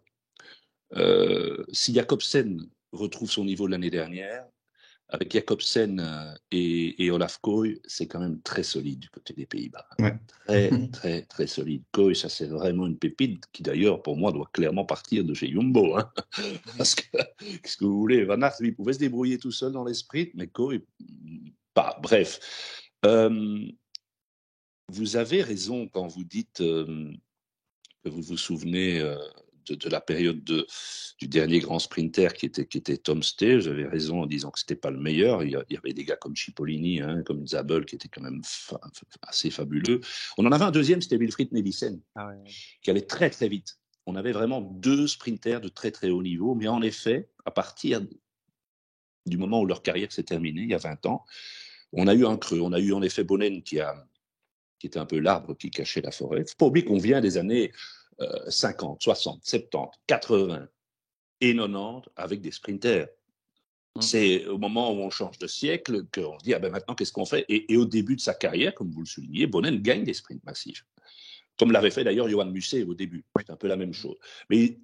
[1.72, 4.46] si Jacobsen retrouve son niveau l'année dernière,
[5.10, 9.88] avec Jacobsen euh, et, Olaf Koy, c'est quand même très solide du côté des Pays-Bas.
[10.46, 11.84] Très, très, très solide.
[11.92, 15.50] Koy, ça c'est vraiment une pépite qui d'ailleurs, pour moi, doit clairement partir de chez
[15.50, 15.98] Jumbo.
[15.98, 16.12] Hein.
[16.78, 18.26] Parce que, qu'est-ce que vous voulez?
[18.26, 20.84] Van Aert, lui, pouvait se débrouiller tout seul dans l'esprit, mais Koy,
[21.74, 21.98] pas.
[22.02, 22.40] Bref.
[23.06, 23.68] Euh,
[24.90, 27.12] vous avez raison quand vous dites euh,
[28.04, 29.18] que vous vous souvenez euh,
[29.72, 30.68] de, la période de,
[31.20, 33.68] du dernier grand sprinter qui était, qui était Tom Stay.
[33.68, 35.44] Avez raison en disant que c'était pas le meilleur.
[35.44, 38.42] Il y, avait des gars comme Cipollini, hein, comme Zabel, qui était quand même
[39.22, 40.02] assez fabuleux.
[40.38, 42.32] On en avait un deuxième, c'était Wilfried Nelissen, ah
[42.82, 43.80] qui allait très très vite.
[44.06, 48.02] On avait vraiment deux sprinters de très très haut niveau, mais en effet, à partir
[49.26, 51.26] du moment où leur carrière s'est terminée, il y a 20 ans,
[51.92, 52.62] on a eu un creux.
[52.62, 54.08] On a eu en effet Bonnen qui, a,
[54.80, 56.42] qui était un peu l'arbre qui cachait la forêt.
[56.42, 57.72] Il faut pas oublier qu'on vient des années
[58.48, 60.68] 50, 60, 70, 80
[61.42, 63.08] et 90 avec des sprinters.
[63.96, 64.02] Mmh.
[64.02, 67.12] C'est au moment où on change de siècle qu'on se dit ah ben maintenant qu'est-ce
[67.12, 67.46] qu'on fait?
[67.50, 70.86] Et, au début de sa carrière, comme vous le soulignez, Bonnen gagne des sprints massifs,
[71.58, 73.26] comme l'avait fait d'ailleurs Johan Musset au début.
[73.38, 74.18] C'est un peu la même chose.
[74.50, 74.80] Mais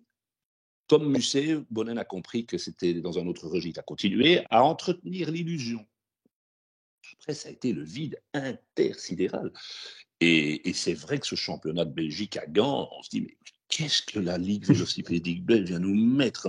[0.88, 5.32] comme Musset, Bonnen a compris que c'était dans un autre registre, a continué à entretenir
[5.32, 5.86] l'illusion.
[7.19, 9.52] Après, ça a été le vide intersidéral.
[10.25, 14.01] Et, c'est vrai que ce championnat de Belgique à Gand, on se dit, mais qu'est-ce
[14.01, 16.47] que la Ligue vélocipédique belge vient nous mettre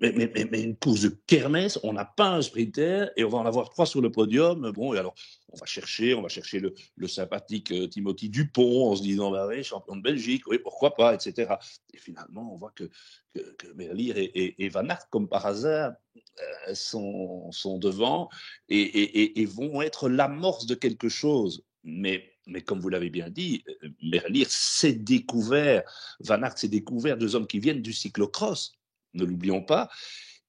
[0.00, 0.30] mais,
[0.62, 3.86] une course de kermesse, on n'a pas un sprinter et on va en avoir trois
[3.86, 4.70] sur le podium.
[4.70, 5.16] Bon, et alors,
[5.52, 9.48] on va chercher, on va chercher le, sympathique euh, Timothy Dupont en se disant, bah
[9.48, 11.54] oui, champion de Belgique, oui, pourquoi pas, etc.
[11.92, 12.88] Et finalement, on voit que,
[13.34, 15.94] que, Merlier et, Van Aert, comme par hasard,
[16.68, 18.28] euh, sont, devant
[18.68, 21.64] et, et vont être l'amorce de quelque chose.
[21.84, 25.82] Mais comme vous l'avez bien dit, euh, Merlier s'est découvert,
[26.20, 28.72] Van Aert s'est découvert deux hommes qui viennent du cyclocross
[29.14, 29.90] ne l'oublions pas.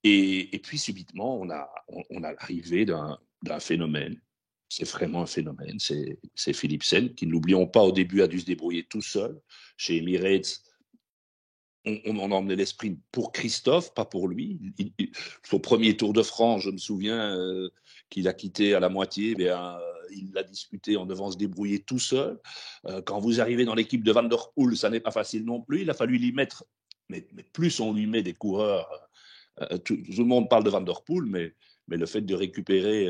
[0.04, 1.70] Et, puis subitement, on a,
[2.10, 3.20] l'arrivée d'un,
[3.60, 4.20] phénomène.
[4.68, 5.78] C'est vraiment un phénomène.
[5.80, 9.40] C'est, Philipsen, qui, ne l'oublions pas, au début a dû se débrouiller tout seul.
[9.78, 10.62] Chez Emirates,
[11.86, 14.60] on, on en emmenait l'esprit pour Christophe, pas pour lui.
[15.44, 17.70] son premier Tour de France, je me souviens euh,
[18.10, 19.78] qu'il a quitté à la moitié, mais, euh,
[20.16, 22.40] il l'a disputé en devant se débrouiller tout seul.
[22.86, 25.62] Euh, quand vous arrivez dans l'équipe de Van der Poel, ça n'est pas facile non
[25.62, 25.82] plus.
[25.82, 26.66] Il a fallu l'y mettre
[27.10, 27.22] mais,
[27.52, 28.90] plus on lui met des coureurs,
[29.62, 31.54] euh, euh, tout, le monde parle de Van Der Poel, mais,
[31.88, 33.08] le fait de récupérer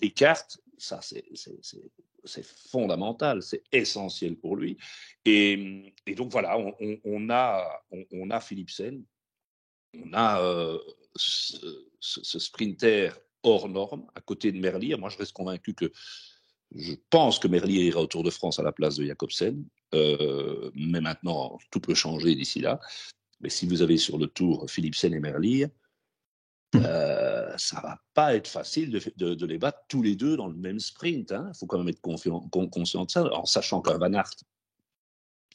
[0.00, 4.76] Ricard, ça c'est fondamental, c'est essentiel pour lui.
[5.24, 7.66] Et, donc voilà, on, on, a,
[8.12, 9.02] on, a Philipsen,
[9.94, 10.78] on a
[11.16, 13.10] ce, sprinter
[13.42, 14.96] hors norme à côté de Merlier.
[14.96, 15.90] Moi, je reste convaincu que
[16.74, 19.64] je pense que Merlier ira au Tour de France à la place de Jacobsen.
[19.94, 22.78] Euh, mais maintenant, tout peut changer d'ici là.
[23.40, 25.66] Mais si vous avez sur le tour Philipsen et Merlier,
[26.74, 26.80] hmm.
[26.84, 30.56] euh, ça va pas être facile de, de, les battre tous les deux dans le
[30.56, 31.30] même sprint.
[31.30, 31.52] Il hein.
[31.58, 34.30] faut quand même être conscient de ça, en sachant qu'un Van Aert,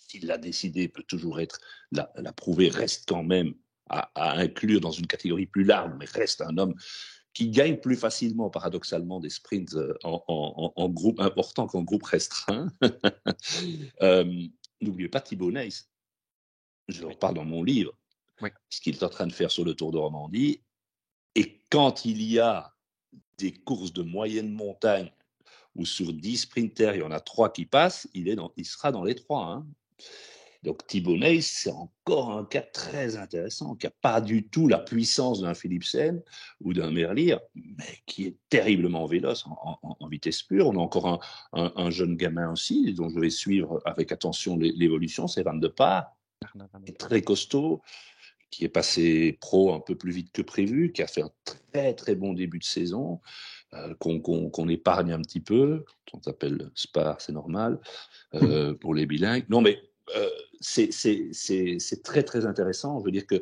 [0.08, 1.60] s'il l'a décidé, peut toujours être
[1.92, 3.54] la, la prouver, reste quand même
[3.90, 6.76] à, à, inclure dans une catégorie plus large, mais reste un homme
[7.34, 12.68] qui gagne plus facilement, paradoxalement, des sprints euh, en, groupe important qu'en groupe restreint.
[14.02, 14.48] euh,
[14.82, 15.86] N'oubliez pas Thibaut Neis.
[16.90, 17.94] Je en parle dans mon livre.
[18.70, 20.62] Ce qu'il est en train de faire sur le Tour de Romandie.
[21.36, 22.74] Et quand il y a
[23.38, 25.12] des courses de moyenne montagne
[25.76, 28.92] où sur 10 sprinters, il y en a 3 qui passent, il, est il sera
[28.92, 29.46] dans les 3.
[29.46, 29.68] Hein.
[30.64, 35.42] Donc Thibaut c'est encore un cas très intéressant, qui n'a pas du tout la puissance
[35.42, 36.22] d'un Philipsen
[36.62, 40.68] ou d'un Merlier, mais qui est terriblement véloce en, vitesse pure.
[40.68, 41.22] On a encore
[41.52, 46.16] un, jeune gamin aussi, dont je vais suivre avec attention l'évolution, c'est Van de Pas,
[46.98, 47.82] très costaud,
[48.50, 51.94] qui est passé pro un peu plus vite que prévu, qui a fait un très
[51.94, 53.20] très bon début de saison,
[53.74, 57.80] euh, qu'on épargne un petit peu, on s'appelle Spar, c'est normal,
[58.36, 59.46] euh, pour les bilingues.
[59.50, 59.82] Non mais
[60.16, 60.30] euh,
[60.62, 63.00] c'est très très intéressant.
[63.00, 63.42] Je veux dire que, vous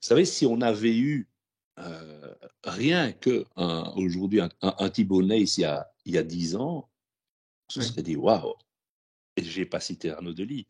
[0.00, 1.28] savez, si on avait eu
[1.78, 3.44] euh, rien que
[3.96, 6.88] aujourd'hui un, un, Thibaut il y a, il y a 10 ans,
[7.68, 8.54] on se serait dit waouh,
[9.36, 10.66] et j'ai pas cité Arnaud Delis.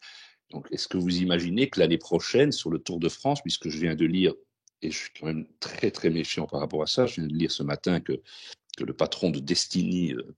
[0.50, 3.78] Donc, est-ce que vous imaginez que l'année prochaine, sur le Tour de France, puisque je
[3.78, 4.34] viens de lire,
[4.82, 7.34] et je suis quand même très très méfiant par rapport à ça, je viens de
[7.34, 8.20] lire ce matin que,
[8.76, 10.34] que le patron de Destiny euh,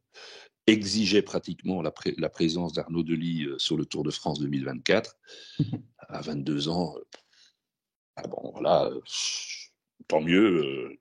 [0.70, 1.90] exigeait pratiquement la,
[2.28, 5.16] présence d'Arnaud Delis euh, sur le Tour de France 2024.
[6.08, 7.04] à 22 ans, euh,
[8.16, 9.00] ah bon, voilà, euh,
[10.08, 10.98] tant mieux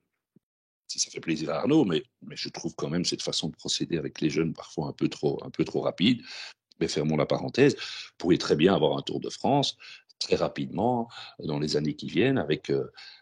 [0.86, 3.54] si ça fait plaisir à Arnaud, mais, mais je trouve quand même cette façon de
[3.54, 6.22] procéder avec les jeunes parfois un peu trop, un peu trop rapide.
[6.80, 9.76] Mais fermons la parenthèse, vous pourriez très bien avoir un Tour de France
[10.18, 12.72] très rapidement dans les années qui viennent avec,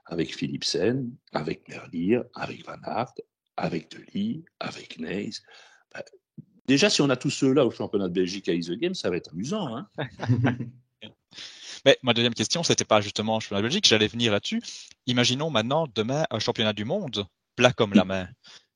[0.07, 3.13] avec Philipsen, avec Merlier, avec Van Aert,
[3.59, 5.41] avec Delis, avec Neys.
[5.93, 6.05] Bah,
[6.69, 9.17] Déjà, si on a tous ceux-là au championnat de Belgique à Easy Games, ça va
[9.17, 9.75] être amusant.
[9.75, 9.89] Hein
[11.85, 14.61] Mais ma deuxième question, c'était pas justement le championnat de Belgique, j'allais venir là-dessus.
[15.07, 17.27] Imaginons maintenant demain un championnat du monde
[17.57, 18.29] plat comme la main.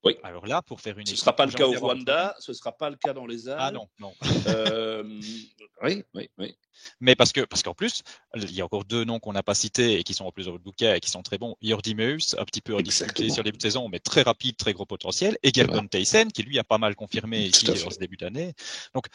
[0.05, 0.17] Oui.
[0.25, 2.55] Alors là, pour faire une Ce ne sera pas le cas au Rwanda, ce ne
[2.57, 3.61] sera pas le cas dans les Alpes.
[3.61, 4.13] Ah non, non.
[4.49, 5.05] Euh,
[5.83, 6.57] oui, oui, oui.
[7.01, 8.03] Mais parce que parce qu'en plus,
[8.35, 10.47] il y a encore deux noms qu'on n'a pas cités et qui sont en plus
[10.47, 11.55] dans le bouquet et qui sont très bons.
[11.63, 13.35] Jordi Meus, un petit peu en difficulté Exactement.
[13.35, 15.39] sur le début de saison, mais très rapide, très gros potentiel.
[15.43, 18.55] Et Gerben Theissen, qui lui a pas mal confirmé ici dans ce début d'année.
[18.95, 19.07] Donc,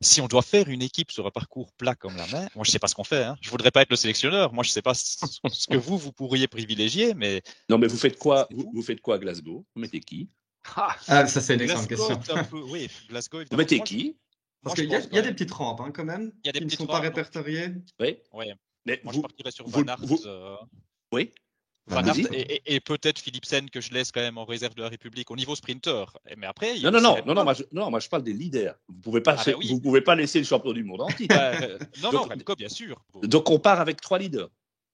[0.00, 2.70] si on doit faire une équipe sur un parcours plat comme la main, moi je
[2.70, 3.24] sais pas ce qu'on fait.
[3.24, 3.36] Hein.
[3.40, 4.52] Je voudrais pas être le sélectionneur.
[4.52, 8.18] Moi je sais pas ce que vous vous pourriez privilégier, mais Non, mais vous faites
[8.18, 8.46] quoi?
[8.50, 9.64] vous, faites quoi à Glasgow?
[9.74, 10.28] Vous mettez qui?
[10.76, 12.20] Ah, Ah, ça, c'est une excellente question.
[12.24, 13.38] c'est un peu- oui, Glasgow.
[13.50, 14.16] Vous mettez qui?
[14.62, 16.32] Parce qu'il y, a- pense il y a quand des petites rampes hein, quand même,
[16.42, 17.68] Il y a des qui ne sont pas rampes, répertoriées.
[18.00, 18.18] Oui.
[18.32, 18.52] Ouais.
[18.84, 19.98] Mais Moi vous, je partirais sur vous- Van Aert.
[20.02, 20.56] vous- euh,
[21.12, 21.30] oui.
[21.88, 22.22] Van Vas-y.
[22.22, 24.88] Aert et, et- et peut-être Philipsen que je laisse quand même en réserve de la
[24.88, 26.04] République au niveau sprinter.
[26.36, 28.74] Mais après, Non, non, non, non, non, moi, je, non, moi je parle des leaders.
[28.88, 29.68] Vous pouvez pas, Ah, bah oui.
[29.68, 31.34] vous pouvez pas laisser le champion du monde en titre.
[31.36, 33.00] Bah, euh, non, non, Remco, bien sûr.
[33.22, 34.50] Donc on part avec trois leaders.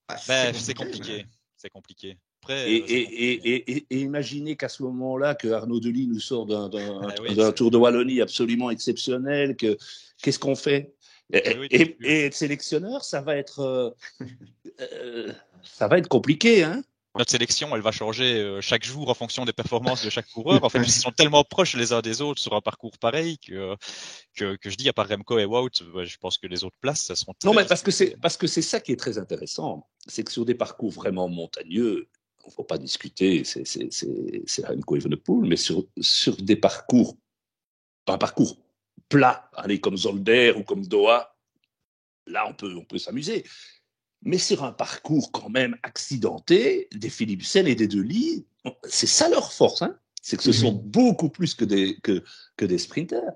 [0.08, 1.24] Ah, Ben, c'est compliqué.
[1.56, 2.18] C'est compliqué.
[2.42, 3.22] Après, Et, euh, et, compliqué.
[3.24, 7.14] et, et, et- et imaginez qu'à ce moment-là, que Arnaud Delis nous sort d'un Ah
[7.22, 9.56] oui, c'est- Tour de Wallonie absolument exceptionnel.
[9.56, 9.78] Que
[10.22, 10.92] qu'est-ce qu'on fait?
[11.32, 11.68] Et, Oui,
[12.04, 13.90] être sélectionneur, ça va être, euh,
[14.80, 16.82] euh, ça va être compliqué, hein
[17.18, 20.64] Notre sélection, elle va changer euh, chaque jour en fonction des performances de chaque coureur.
[20.64, 23.76] En fait, ils sont tellement proches les uns des autres sur un parcours pareil que,
[24.34, 25.70] que, que je dis, à part Remco et Wout,
[26.04, 28.20] je pense que les autres places, ça seront Non, mais parce que c'est discutées.
[28.20, 32.08] parce que c'est ça qui est très intéressant, c'est que sur des parcours vraiment montagneux,
[32.44, 37.16] on ne faut pas discuter, c'est Remco Evenepoel, mais sur sur des parcours,
[38.08, 38.56] un parcours
[39.08, 41.36] plat, allez comme Zolder ou comme Doha,
[42.26, 43.44] là on peut on peut s'amuser.
[44.24, 48.44] Mais sur un parcours quand même accidenté, des Philipsen et des Delis,
[48.84, 50.54] c'est ça leur force, hein c'est que ce Mhm.
[50.56, 52.22] sont beaucoup plus que des que
[52.56, 53.32] que des sprinters.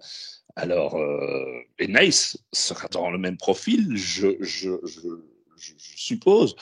[0.54, 5.08] Alors, euh, et Nice sera dans le même profil, je, je, je,
[5.56, 6.54] je- je suppose.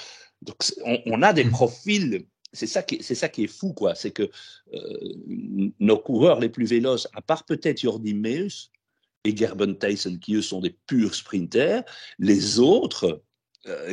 [0.43, 1.51] Donc, on, on a des Mhm.
[1.51, 2.27] profils.
[2.55, 3.95] C'est ça qui est, c'est ça qui est fou, quoi.
[3.95, 4.31] C'est que
[4.73, 5.15] euh,
[5.81, 8.71] nos coureurs les plus véloces, à part peut-être Jordi Meus
[9.25, 11.83] et Gerben Tyson, qui eux sont des purs sprinters,
[12.19, 13.23] les autres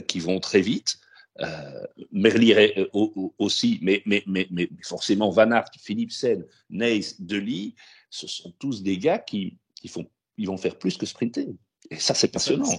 [0.02, 1.00] qui vont très vite,
[1.40, 7.16] euh, Merlier euh, au- au- aussi, mais, mais, mais, mais forcément Van Aert, Philipsen, Neis,
[7.20, 7.76] Delis,
[8.10, 11.48] ce sont tous des gars qui, qui font, ils vont faire plus que sprinter.
[11.90, 12.70] Et ça, c'est passionnant.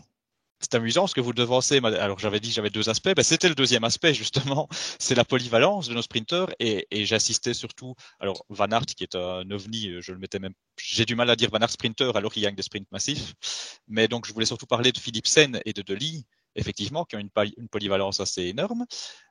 [0.61, 1.79] C'est amusant ce que vous devancez.
[1.83, 3.11] Alors j'avais dit que j'avais deux aspects.
[3.17, 4.69] Ben, C'était le deuxième aspect justement.
[5.01, 7.95] C'est la polyvalence de nos sprinteurs et, et j'insistais surtout.
[8.21, 10.53] Alors Van Aert qui est un ovni, euh, je le mettais même.
[10.81, 13.35] J'ai du mal à dire Van Aert sprinter alors qu'il gagne des sprints massifs.
[13.89, 17.31] Mais donc je voulais surtout parler de Philipsen et de Delis, effectivement, qui ont une,
[17.31, 18.85] poly- une polyvalence assez énorme.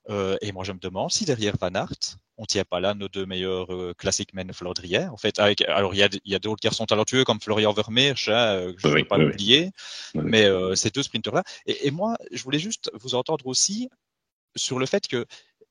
[0.10, 3.08] Euh, et moi je me demande si derrière Van Aert, on tient pas là nos
[3.08, 5.12] deux meilleurs euh, classic men Flandriens.
[5.12, 8.30] En fait, avec, alors il y a, y a d'autres garçons talentueux comme Florian Vermeersch,
[8.30, 9.34] hein, euh, je ne Oui, veux pas oui, oui.
[9.34, 9.72] oublier.
[10.16, 10.32] Oui, oui.
[10.32, 11.44] Mais euh, ces deux sprinters-là.
[11.68, 13.90] Et, et moi, je voulais juste vous entendre aussi
[14.56, 15.26] sur le fait que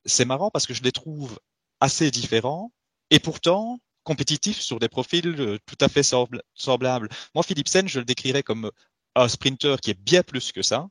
[0.05, 1.39] c'est marrant parce que je les trouve
[1.79, 2.71] assez différents
[3.09, 7.09] et pourtant compétitifs sur des profils tout à fait sembl- semblables.
[7.35, 8.71] Moi, Philipsen, je le décrirais comme
[9.15, 10.87] un sprinter qui est bien plus que ça.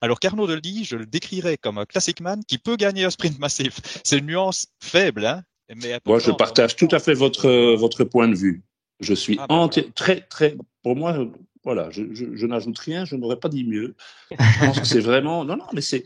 [0.00, 3.38] Alors qu'Arnaud Delis, je le décrirais comme un classic man qui peut gagner un sprint
[3.38, 3.80] massif.
[4.04, 5.42] C'est une nuance faible, hein,
[5.76, 8.62] mais Moi, je pourtant, partage tout à fait votre, euh, votre point de vue.
[9.00, 9.88] Je suis Ah, ben voilà.
[9.94, 10.56] très, très.
[10.82, 11.26] Pour moi, euh,
[11.64, 13.94] voilà, je, je, je n'ajoute rien, je n'aurais pas dit mieux.
[14.30, 15.44] Je pense que c'est vraiment.
[15.44, 16.04] Non, non, mais c'est.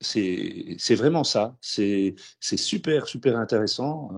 [0.00, 1.56] C'est c'est vraiment ça.
[1.62, 4.10] C'est c'est super, super intéressant.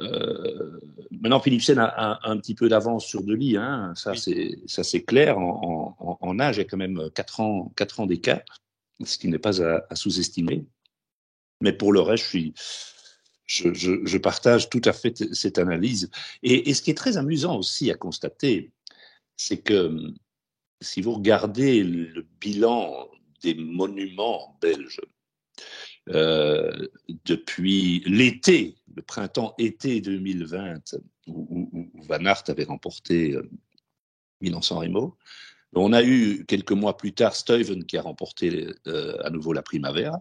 [0.00, 0.80] Euh,
[1.10, 4.56] maintenant, Philipsen a, a un petit peu d'avance sur Delis, hein, ça Oui.
[4.66, 5.38] c'est clair.
[5.38, 8.42] En, en, en âge, il y a quand même 4 ans, quatre ans d'écart,
[9.04, 10.64] ce qui n'est pas à, à sous-estimer.
[11.60, 12.54] Mais pour le reste, je suis,
[13.46, 16.10] je, je, je partage tout à fait cette analyse.
[16.42, 18.70] Et, et ce qui est très amusant aussi à constater,
[19.36, 20.12] c'est que
[20.80, 23.08] si vous regardez le bilan
[23.42, 25.00] des monuments belges
[26.10, 26.88] euh,
[27.24, 28.76] depuis l'été,
[29.08, 30.94] printemps-été 2020,
[31.26, 33.42] où, où- où Van Aert avait remporté euh,
[34.40, 35.16] Milan-San Remo,
[35.74, 39.62] on a eu quelques mois plus tard Stuyven qui a remporté euh, à nouveau la
[39.62, 40.18] Primavera.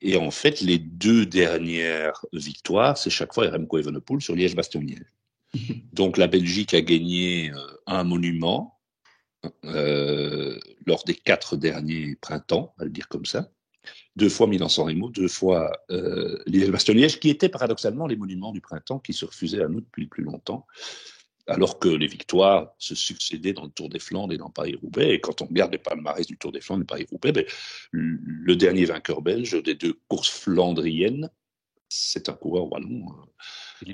[0.00, 5.12] Et en fait, les deux dernières victoires, c'est chaque fois Remco Evenepoel sur Liège-Bastogne-Liège.
[5.92, 8.80] Donc la Belgique a gagné euh, un monument
[9.64, 13.50] euh, lors des quatre derniers printemps, à le dire comme ça.
[14.20, 18.98] Deux fois Milan-San Remo, deux fois euh, Liège-Bastogne-Liège, qui étaient paradoxalement les monuments du printemps
[18.98, 20.66] qui se refusaient à nous depuis le plus longtemps
[21.46, 25.14] alors que les victoires se succédaient dans le Tour des Flandres et dans Paris-Roubaix.
[25.14, 27.44] Et quand on regarde les palmarès du Tour des Flandres et Paris-Roubaix, ben,
[27.92, 31.30] le dernier vainqueur belge des deux courses flandriennes,
[31.88, 33.04] c'est un coureur wallon,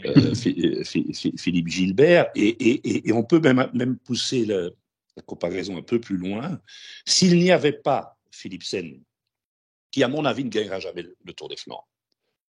[0.04, 2.26] euh, Philippe Gilbert.
[2.34, 4.64] Et, et, et, on peut même, même pousser la,
[5.16, 6.60] la, comparaison un peu plus loin.
[7.06, 9.00] S'il n'y avait pas Philipsen,
[9.90, 11.88] qui à mon avis ne gagnera jamais le, Tour des Flandres,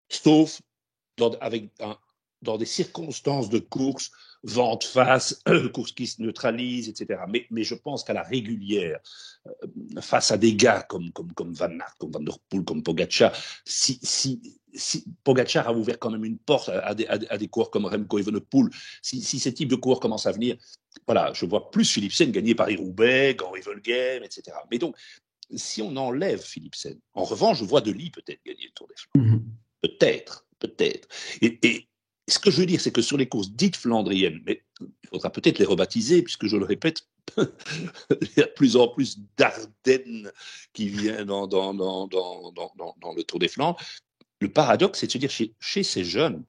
[0.09, 0.61] sauf
[1.17, 1.71] dans, avec
[2.41, 4.11] dans des circonstances de course,
[4.43, 5.41] vente face,
[5.73, 7.21] course qui se neutralise, etc.
[7.49, 8.99] Mais, je pense qu'à la régulière,
[9.47, 13.33] euh, face à des gars comme, Van Aert, comme Van Der Poel, comme Pogacar,
[13.65, 14.41] si, si,
[15.23, 18.69] Pogacar a ouvert quand même une porte à, des, à, coureurs comme Remco Evenepoel,
[19.01, 20.55] si, si ces types de coureurs commencent à venir,
[21.05, 24.55] voilà, je vois plus Philipsen gagner Paris-Roubaix, Henri Volgame, etc.
[24.69, 24.95] Mais donc,
[25.55, 29.35] si on enlève Philipsen, en revanche, je vois Delis peut-être gagner le Tour des Flandres.
[29.35, 29.41] Mm-hmm.
[29.81, 31.07] Peut-être, peut-être.
[31.41, 31.87] Et, et,
[32.29, 35.29] ce que je veux dire, c'est que sur les courses dites flandriennes, mais il faudra
[35.29, 37.07] peut-être les rebaptiser, puisque je le répète,
[37.37, 40.31] il y a de plus en plus d'Ardennes
[40.73, 43.79] qui viennent dans, dans, dans, dans, le Tour des Flandres.
[44.41, 46.43] Le paradoxe, c'est de se dire, chez, chez, ces jeunes,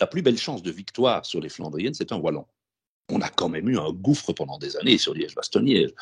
[0.00, 2.46] la plus belle chance de victoire sur les Flandriennes, c'est un Wallon.
[3.10, 5.92] On a quand même eu un gouffre pendant des années sur Liège-Bastogne-Liège.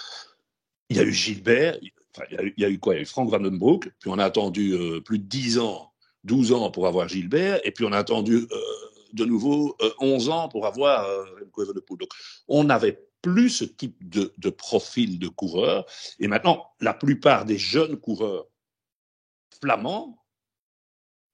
[0.88, 1.78] Il y a eu Gilbert,
[2.14, 2.94] enfin, il, y a eu, quoi?
[2.94, 5.92] Il y a eu Frank Vandenbroek, puis on a attendu euh, plus de 10 ans,
[6.24, 8.56] 12 ans pour avoir Gilbert, et puis on a attendu euh,
[9.12, 11.24] de nouveau 11 euh, ans pour avoir euh,
[11.74, 11.98] de poule.
[11.98, 12.10] Donc,
[12.48, 15.86] on n'avait plus ce type de, profil de coureur.
[16.18, 18.46] Et maintenant, la plupart des jeunes coureurs
[19.60, 20.18] flamands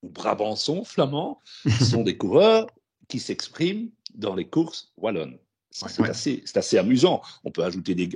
[0.03, 1.41] ou brabançons flamands
[1.91, 2.67] sont des coureurs
[3.09, 5.38] qui s'expriment dans les courses wallonnes.
[5.87, 7.23] C'est assez, assez, amusant.
[7.45, 8.09] On peut ajouter des.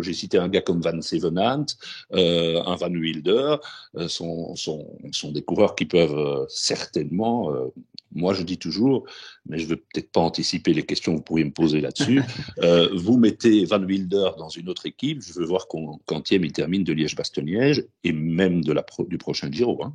[0.00, 1.66] J'ai cité un gars comme Van Sevenant,
[2.12, 3.56] euh, un Van Wilder,
[3.96, 7.52] euh, sont, sont, sont, des coureurs qui peuvent euh, certainement.
[7.52, 7.66] Euh,
[8.12, 9.06] moi, je dis toujours,
[9.46, 12.22] mais je ne veux peut-être pas anticiper les questions que vous pourriez me poser là-dessus.
[12.94, 15.68] vous mettez Van Wilder dans une autre équipe, je veux voir
[16.06, 19.84] quantième il termine de Liège-Bastogne-Liège et même de la du prochain Giro.
[19.84, 19.94] Hein.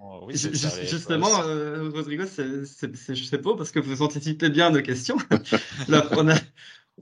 [0.00, 5.16] Oh, justement, euh, Rodrigo, c'est beau parce que vous anticipez bien nos questions.
[5.88, 6.34] on, a,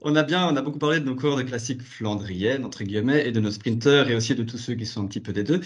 [0.01, 3.27] on, a, bien, on a beaucoup parlé de nos coureurs de classiques flandriennes, entre guillemets,
[3.27, 5.43] et de nos sprinteurs et aussi de tous ceux qui sont un petit peu des
[5.43, 5.61] deux.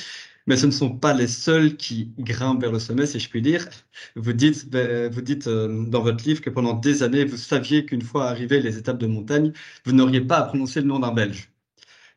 [0.45, 3.41] Mais ce ne sont pas les seuls qui grimpent vers le sommet, si je puis
[3.41, 3.67] dire.
[4.15, 7.85] Vous dites, ben, vous dites euh, dans votre livre que pendant des années, vous saviez
[7.85, 9.51] qu'une fois arrivées les étapes de montagne,
[9.85, 11.51] vous n'auriez pas à prononcer le nom d'un Belge.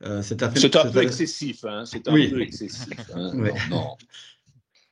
[0.03, 1.64] Euh, c'est un, peu excessif.
[1.64, 2.88] Hein, c'est un peu excessif.
[3.14, 3.33] Hein.
[3.68, 3.96] non.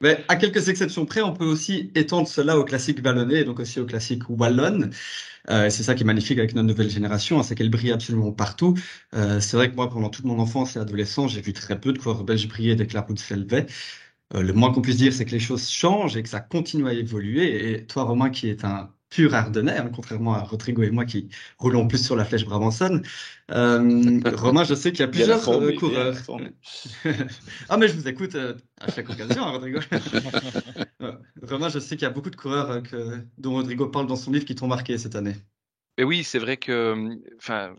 [0.01, 3.59] Mais à quelques exceptions près, on peut aussi étendre cela au classique vallonné et donc
[3.59, 4.93] aussi au classique wallonne.
[5.51, 8.33] Euh, c'est ça qui est magnifique avec notre nouvelle génération, hein, c'est qu'elle brille absolument
[8.33, 8.77] partout.
[9.15, 11.93] Euh, c'est vrai que moi, pendant toute mon enfance et adolescence, j'ai vu très peu
[11.93, 13.67] de coureurs belges briller dès que la route s'élevait.
[14.35, 16.89] Euh, le moins qu'on puisse dire, c'est que les choses changent et que ça continue
[16.89, 17.73] à évoluer.
[17.73, 21.29] Et toi, Romain, qui est un pur ardennais, hein, contrairement à Rodrigo et moi qui
[21.59, 23.03] roulons plus sur la flèche brabançonne.
[23.51, 26.17] Euh, Romain, je sais qu'il y a plusieurs euh, coureurs.
[27.69, 29.81] ah, mais je vous écoute euh, à chaque occasion, hein, Rodrigo.
[31.43, 34.31] Romain, je sais qu'il y a beaucoup de coureurs que, dont Rodrigo parle dans son
[34.31, 35.35] livre qui t'ont marqué cette année.
[36.01, 36.95] Et oui, c'est vrai que,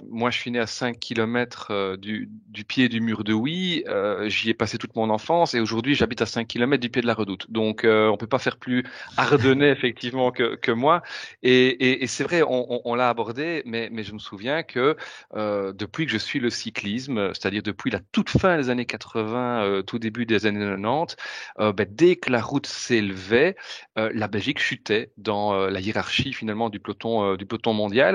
[0.09, 2.29] moi, je suis né à 5 km euh, du,
[2.67, 3.85] pied du mur de Oui.
[3.87, 7.01] Euh, J'y ai passé toute mon enfance et aujourd'hui, j'habite à 5 km du pied
[7.01, 7.49] de la Redoute.
[7.49, 8.83] Donc, euh, on peut pas faire plus
[9.15, 11.01] ardennais effectivement que, que moi.
[11.43, 14.97] Et, et, c'est vrai, on, l'a abordé, mais, mais je me souviens que
[15.35, 19.63] euh, depuis que je suis le cyclisme, c'est-à-dire depuis la toute fin des années 80,
[19.63, 21.15] euh, tout début des années 90,
[21.57, 23.55] ben, dès que la route s'élevait,
[23.95, 28.08] la Belgique chutait dans la hiérarchie finalement du peloton du peloton mondial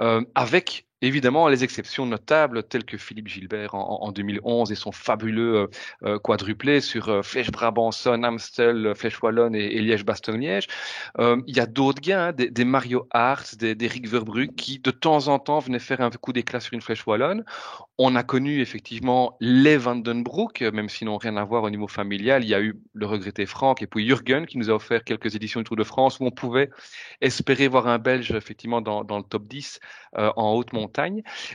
[0.00, 4.92] euh, avec Évidemment, les exceptions notables telles que Philippe Gilbert en, en 2011 et son
[4.92, 5.66] fabuleux euh,
[6.04, 10.68] euh quadruplé sur euh, Flèche Brabançonne, Amstel, Flèche Wallonne et, Liège-Bastogne-Liège.
[11.18, 14.78] Euh, il y a d'autres gains, hein, des, Mario Hart, des, des Rick Verbrugge qui
[14.78, 17.44] de temps en temps venaient faire un coup d'éclat sur une Flèche Wallonne.
[17.98, 22.42] On a connu effectivement les Vandenbroek, même s'ils n'ont rien à voir au niveau familial.
[22.42, 25.34] Il y a eu le regretté Franck et puis Jürgen qui nous a offert quelques
[25.34, 26.70] éditions du Tour de France où on pouvait
[27.20, 29.80] espérer voir un Belge effectivement dans, le top 10
[30.16, 30.85] euh, en haute montagne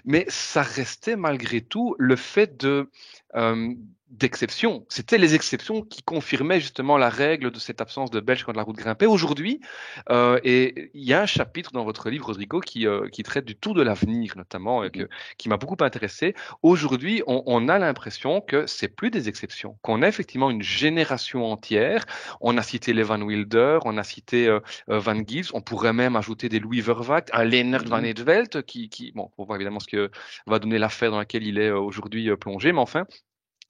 [0.06, 2.90] mais ça restait malgré tout le fait de
[3.36, 3.74] euh,
[4.12, 4.86] d'exception.
[4.90, 8.64] C'était les exceptions qui confirmaient justement la règle de cette absence de Belges quand la
[8.64, 9.06] route grimpait.
[9.06, 9.62] Aujourd'hui,
[10.10, 13.46] euh, et il y a un chapitre dans votre livre, Rodrigo, qui, euh, qui traite
[13.46, 16.36] du Tour de l'avenir notamment, et que, qui m'a beaucoup intéressé.
[16.62, 21.46] Aujourd'hui, on, on, a l'impression que c'est plus des exceptions, qu'on a effectivement une génération
[21.46, 22.06] entière.
[22.42, 24.60] On a cité les Van Wilder, on a cité euh,
[24.90, 28.90] euh Van Gils, on pourrait même ajouter des Louis Vervac, un Lennart Van Edvelt, qui,
[28.90, 30.12] qui, bon, on voit évidemment ce que
[30.48, 33.06] va donner l'affaire dans laquelle il est euh, aujourd'hui plongé, mais enfin,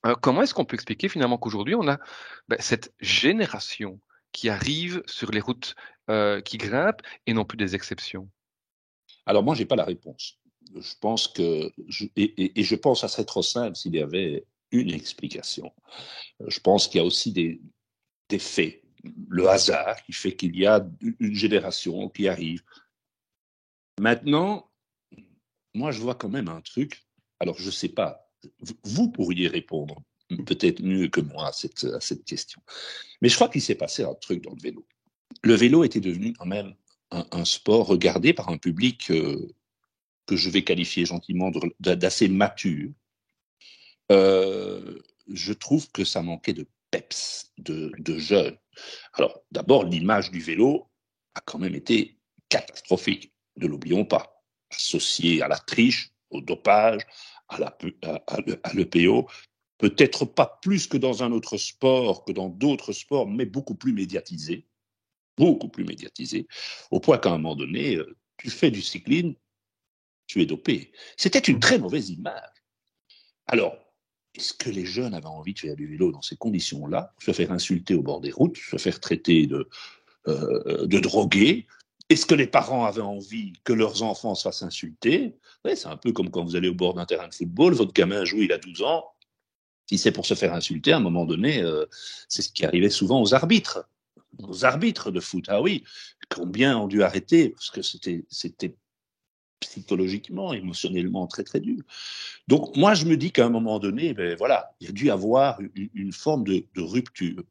[0.05, 1.99] euh, comment est-ce qu'on peut expliquer finalement qu'aujourd'hui on a
[2.47, 3.99] ben, cette génération
[4.31, 5.75] qui arrive sur les routes
[6.09, 8.29] euh, qui grimpent et non plus des exceptions?
[9.25, 10.39] Alors moi, j'ai pas la réponse.
[10.75, 11.71] Je pense que,
[12.15, 15.73] et, je pense à serait trop simple s'il y avait une explication.
[16.47, 17.61] Je pense qu'il y a aussi des,
[18.29, 18.81] des faits,
[19.27, 20.87] le hasard qui fait qu'il y a
[21.19, 22.63] une génération qui arrive.
[23.99, 24.71] Maintenant,
[25.73, 27.05] moi, je vois quand même un truc.
[27.39, 28.30] Alors, je ne sais pas
[28.83, 30.01] vous pourriez répondre
[30.45, 32.61] peut-être mieux que moi à cette, question.
[33.21, 34.85] Mais je crois qu'il s'est passé un truc dans le vélo.
[35.43, 36.75] Le vélo était devenu quand même
[37.11, 39.47] un, sport regardé par un public euh,
[40.25, 42.89] que je vais qualifier gentiment d'assez mature.
[44.11, 48.57] Euh, je trouve que ça manquait de peps, de, de jeunes.
[49.13, 50.89] Alors, d'abord, l'image du vélo
[51.35, 52.17] a quand même été
[52.49, 57.01] catastrophique, ne l'oublions pas, associée à la triche, au dopage,
[57.51, 59.27] à l'EPO,
[59.77, 63.93] peut-être pas plus que dans un autre sport, que dans d'autres sports, mais beaucoup plus
[63.93, 64.67] médiatisé,
[65.37, 66.47] beaucoup plus médiatisé,
[66.91, 69.33] au point qu'à un moment donné, euh, tu fais du cyclisme,
[70.27, 70.91] tu es dopé.
[71.17, 72.63] C'était une très mauvaise image.
[73.47, 73.75] Alors,
[74.35, 77.51] est-ce que les jeunes avaient envie de faire du vélo dans ces conditions-là, se faire
[77.51, 79.67] insulter au bord des routes, se faire traiter de,
[80.27, 81.67] euh, de drogués
[82.11, 85.33] Est-ce que les parents avaient envie que leurs enfants se fassent insulter
[85.63, 88.25] C'est un peu comme quand vous allez au bord d'un terrain de football, votre gamin
[88.25, 89.05] joue, il a 12 ans.
[89.89, 91.85] Si c'est pour se faire insulter, à un moment donné, euh,
[92.27, 93.87] c'est ce qui arrivait souvent aux arbitres.
[94.39, 95.85] Aux arbitres de foot, ah oui,
[96.27, 98.75] combien ont dû arrêter parce que c'était
[99.61, 101.81] psychologiquement, émotionnellement très très dur.
[102.49, 105.09] Donc moi je me dis qu'à un moment donné, ben voilà, il y a dû
[105.09, 107.41] avoir une, forme de, rupture.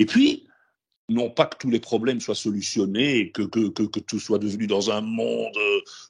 [0.00, 0.48] Et puis
[1.12, 4.90] non pas que tous les problèmes soient solutionnés, que, que, que, tout soit devenu dans
[4.90, 5.56] un monde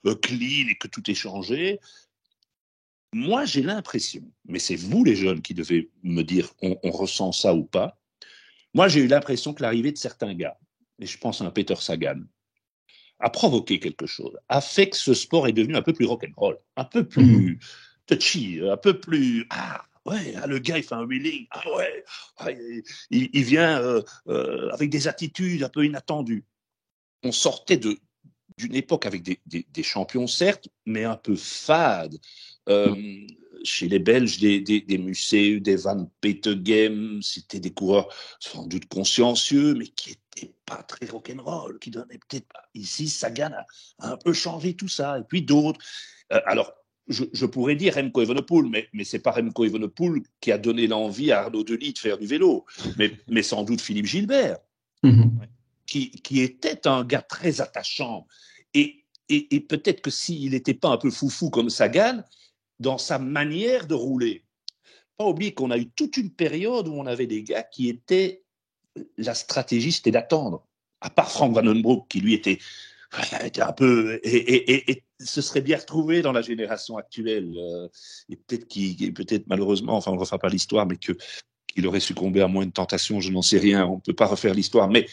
[0.07, 1.81] euh, clean et que tout est changé.
[3.13, 7.33] Moi, j'ai l'impression, mais c'est vous les jeunes qui devez me dire on, on ressent
[7.33, 7.99] ça ou pas.
[8.75, 10.59] Moi, j'ai eu l'impression que l'arrivée de certains gars,
[10.99, 12.23] et je pense à un Peter Sagan,
[13.19, 16.59] a provoqué quelque chose, a fait que ce sport est devenu un peu plus rock'n'roll,
[16.77, 17.59] un peu plus mhm.
[18.07, 22.05] touchy, un peu plus ah ouais, ah, le gars il fait un wheeling, ah ouais,
[22.39, 22.49] ah,
[23.11, 26.45] il, vient euh, euh, avec des attitudes un peu inattendues.
[27.23, 32.19] On sortait d'une époque avec des, des, champions certes, mais un peu fades.
[32.69, 33.27] Euh,
[33.65, 38.87] chez les Belges, des, des, des Musée, des Van Petegem, c'était des coureurs sans doute
[38.87, 42.65] consciencieux, mais qui n'étaient pas très rock'n'roll, qui donnaient peut-être pas.
[42.75, 43.67] Ici, Sagan a,
[44.13, 45.79] un peu changé tout ça, et puis d'autres.
[46.29, 46.73] Alors,
[47.09, 50.87] je, je, pourrais dire Remco Evenepoel, mais, mais c'est pas Remco Evenepoel qui a donné
[50.87, 52.65] l'envie à Arnaud Delis de faire du vélo,
[52.97, 54.59] mais, mais sans doute Philippe Gilbert,
[55.03, 55.31] mm-hmm.
[55.87, 58.27] qui, qui était un gars très attachant.
[58.75, 62.23] Et, et, et peut-être que s'il n'était pas un peu foufou comme Sagan,
[62.83, 64.45] dans sa manière de rouler.
[65.17, 68.43] Pas oublier qu'on a eu toute une période où on avait des gars qui étaient
[69.17, 70.67] la stratégie, c'était d'attendre.
[71.01, 72.59] À part Frank Vandenbroek, qui lui était
[73.13, 77.55] un peu et, et, se serait bien retrouvé dans la génération actuelle.
[77.57, 77.89] Euh,
[78.29, 81.13] et peut-être qu'il, peut-être malheureusement, enfin on ne refera pas l'histoire, mais que
[81.69, 83.87] qu'il aurait succombé à moins de tentations, je n'en sais rien.
[83.87, 85.07] On ne peut pas refaire l'histoire, mais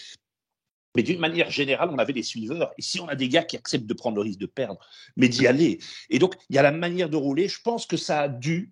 [0.96, 2.74] mais d'une manière générale, on avait des suiveurs.
[2.78, 4.80] Et si on a des gars qui acceptent de prendre le risque de perdre,
[5.16, 5.80] mais d'y aller.
[6.10, 7.48] Et donc, il y a la manière de rouler.
[7.48, 8.72] Je pense que ça a dû,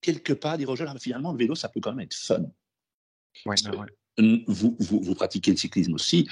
[0.00, 2.46] quelque part, dire aux jeunes, finalement, le vélo, ça peut quand même être fun.
[4.16, 6.28] Vous, vous, vous, pratiquez le cyclisme aussi.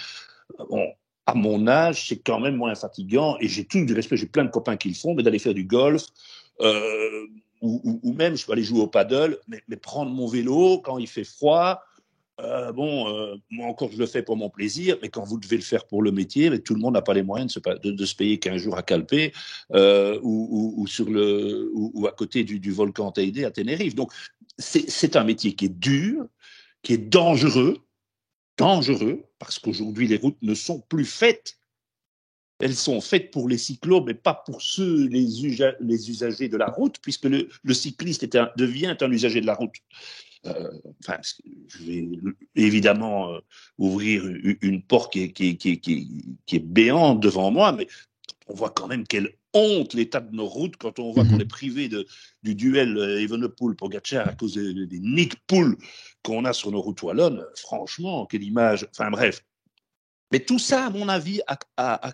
[0.71, 0.95] Bon,
[1.29, 3.37] à mon âge, c'est quand même moins fatigant.
[3.41, 5.53] Et j'ai tout du respect, j'ai plein de copains qui le font, mais d'aller faire
[5.53, 6.07] du golf,
[6.63, 7.27] euh,
[7.61, 11.25] ou, même, je peux aller jouer au paddle, mais, prendre mon vélo quand il fait
[11.25, 11.83] froid,
[12.41, 15.57] euh, bon, euh, moi encore, je le fais pour mon plaisir, mais quand vous devez
[15.57, 18.15] le faire pour le métier, mais tout le monde n'a pas les moyens de se,
[18.15, 19.33] payer 15 jours à Calpé
[20.23, 23.95] ou, sur le, ou, à côté du, du volcan Teide à Tenerife.
[23.95, 24.13] Donc,
[24.57, 26.27] c'est un métier qui est dur,
[26.83, 27.77] qui est dangereux,
[28.59, 31.59] dangereux, parce qu'aujourd'hui, les routes ne sont plus faites.
[32.61, 36.97] Elles sont faites pour les cyclos, mais pas pour ceux, les, usagers de la route,
[37.01, 39.77] puisque le, cycliste devient un usager de la route.
[40.47, 41.19] Euh, enfin,
[41.69, 42.09] je vais
[42.55, 43.39] évidemment euh,
[43.79, 44.25] ouvrir
[44.61, 47.87] une porte qui est, qui est béante devant moi, mais
[48.49, 51.43] on voit quand même quelle honte l'état de nos routes quand on voit qu'on mhm.
[51.43, 52.07] est privé de,
[52.43, 55.35] du duel euh, Evenepoel-Pogacar à cause des, des nick
[56.23, 57.45] qu'on a sur nos routes wallonnes.
[57.57, 58.87] Franchement, quelle image.
[58.91, 59.43] Enfin bref,
[60.31, 61.41] mais tout ça, à mon avis,
[61.77, 62.13] a,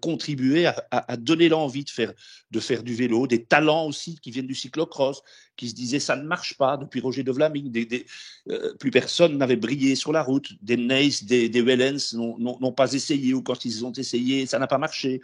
[0.00, 2.12] contribué à, donner l'envie de faire,
[2.50, 5.22] de faire du vélo, des talents aussi qui viennent du cyclocross,
[5.56, 7.70] qui se disaient ça ne marche pas depuis Roger de Vlaming.
[7.70, 8.06] Des,
[8.48, 10.52] euh, plus personne n'avait brillé sur la route.
[10.60, 14.66] Des Neis, des, des Wellens n'ont pas essayé ou quand ils ont essayé, ça n'a
[14.66, 15.20] pas marché.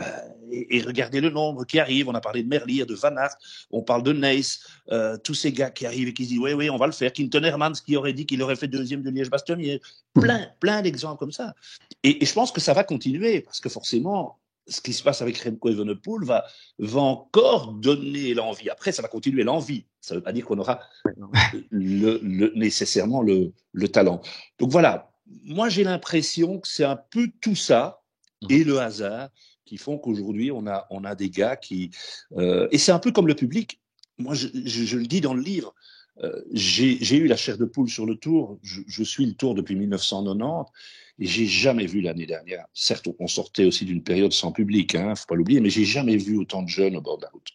[0.00, 2.08] Euh, et, regardez le nombre qui arrive.
[2.08, 3.36] On a parlé de Merlier, de Van Aert,
[3.70, 6.70] on parle de Neis, euh, tous ces gars qui arrivent et qui disent oui, oui,
[6.70, 7.12] on va le faire.
[7.12, 9.78] Quinton Hermans qui aurait dit qu'il aurait fait deuxième de Liège-Bastogne.
[10.14, 11.54] Plein, plein d'exemples comme ça.
[12.02, 15.38] Et, je pense que ça va continuer parce que forcément, ce qui se passe avec
[15.38, 16.44] Remco Evenepoel va,
[16.78, 18.70] va encore donner l'envie.
[18.70, 19.84] Après, ça va continuer l'envie.
[20.00, 20.80] Ça ne veut pas dire qu'on aura
[21.70, 24.20] nécessairement le, le talent.
[24.58, 25.10] Donc voilà,
[25.44, 28.02] moi j'ai l'impression que c'est un peu tout ça
[28.48, 29.28] et le hasard
[29.70, 31.92] qui font qu'aujourd'hui, on a, on a des gars qui...
[32.36, 33.80] Euh, et c'est un peu comme le public.
[34.18, 35.76] Moi, je, je, le dis dans le livre,
[36.24, 38.58] euh, j'ai eu la chair de poule sur le tour.
[38.64, 40.72] Je, je, suis le tour depuis 1990.
[41.20, 45.14] Et j'ai jamais vu l'année dernière, certes, on sortait aussi d'une période sans public, hein,
[45.14, 47.50] faut pas l'oublier, mais j'ai jamais vu autant de jeunes au bord de la route.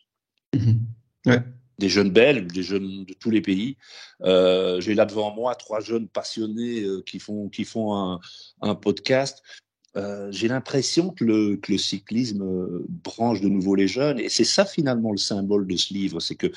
[0.53, 0.79] Mhm.
[1.25, 1.43] Ouais.
[1.79, 3.75] Des jeunes belges, des jeunes de tous les pays.
[4.21, 8.21] Euh, j'ai là devant moi trois jeunes passionnés euh, qui font, qui font un,
[8.61, 9.43] un podcast.
[9.97, 14.19] Euh, j'ai l'impression que le, que le cyclisme euh, branche de nouveau les jeunes.
[14.19, 16.51] Et c'est ça finalement le symbole de ce livre, c'est que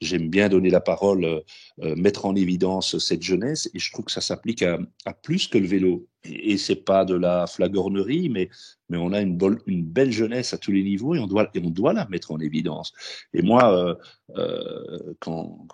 [0.00, 1.40] j'aime bien donner la parole, euh,
[1.82, 4.78] euh, mettre en évidence cette jeunesse, et je trouve que ça s'applique à,
[5.22, 6.06] plus que le vélo.
[6.24, 8.50] Et, et c'est pas de la flagornerie, mais,
[8.98, 9.36] on a une,
[9.84, 12.92] belle jeunesse à tous les niveaux et on doit, la mettre en évidence.
[13.32, 13.96] Et moi,
[14.36, 15.66] euh, quand,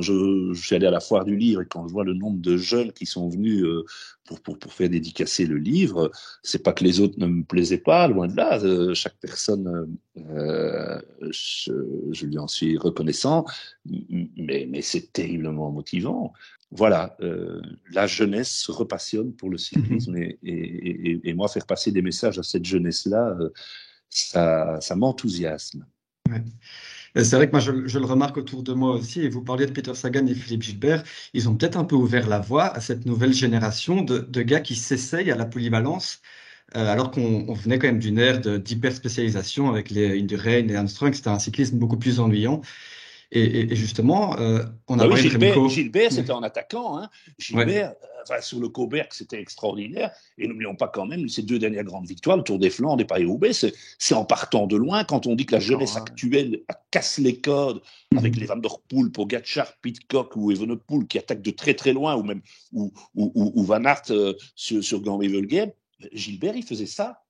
[0.00, 2.56] je, suis allé à la foire du livre et quand je vois le nombre de
[2.56, 3.64] jeunes qui sont venus
[4.44, 6.10] pour, faire dédicacer le livre,
[6.42, 8.94] c'est pas que les autres ne me plaisaient pas, loin de là.
[8.94, 13.15] Chaque personne, je, lui en suis reconnaissant,
[13.84, 16.32] mais, mais c'est terriblement motivant.
[16.70, 17.62] Voilà, euh,
[17.92, 20.22] la jeunesse se repassionne pour le cyclisme mmh.
[20.22, 23.50] et, et, et, et, moi faire passer des messages à cette jeunesse-là, euh,
[24.10, 25.86] ça, ça m'enthousiasme.
[26.28, 26.42] Ouais.
[27.24, 29.64] C'est vrai que moi, je, je, le remarque autour de moi aussi, et vous parliez
[29.64, 31.02] de Peter Sagan et Philippe Gilbert,
[31.32, 34.60] ils ont peut-être un peu ouvert la voie à cette nouvelle génération de, de gars
[34.60, 36.20] qui s'essayent à la polyvalence,
[36.76, 41.28] euh, alors qu'on venait quand même d'une ère d'hyper-spécialisation avec les Indurain et Armstrong, c'était
[41.28, 42.60] un cyclisme beaucoup plus ennuyant.
[43.32, 46.98] Et, et, et justement, euh, on a bah oui, Gilbert, Gilbert c'était en attaquant.
[46.98, 47.08] Hein.
[47.38, 47.96] Gilbert, ouais.
[48.22, 50.12] enfin, sur le Coberg, c'était extraordinaire.
[50.38, 53.06] Et n'oublions pas quand même ces deux dernières grandes victoires, le Tour des Flandres et
[53.06, 55.04] Paris-Roubaix, c'est en partant de loin.
[55.04, 57.80] Quand on dit que la jeunesse actuelle casse les codes
[58.16, 62.14] avec les Van Der Poel, Pogacar, Pitcock ou Evenepoel qui attaquent de très très loin,
[62.16, 65.72] ou même ou, ou, ou Van Aert euh, sur, sur Gand-Wevelgem,
[66.12, 67.22] Gilbert, il faisait ça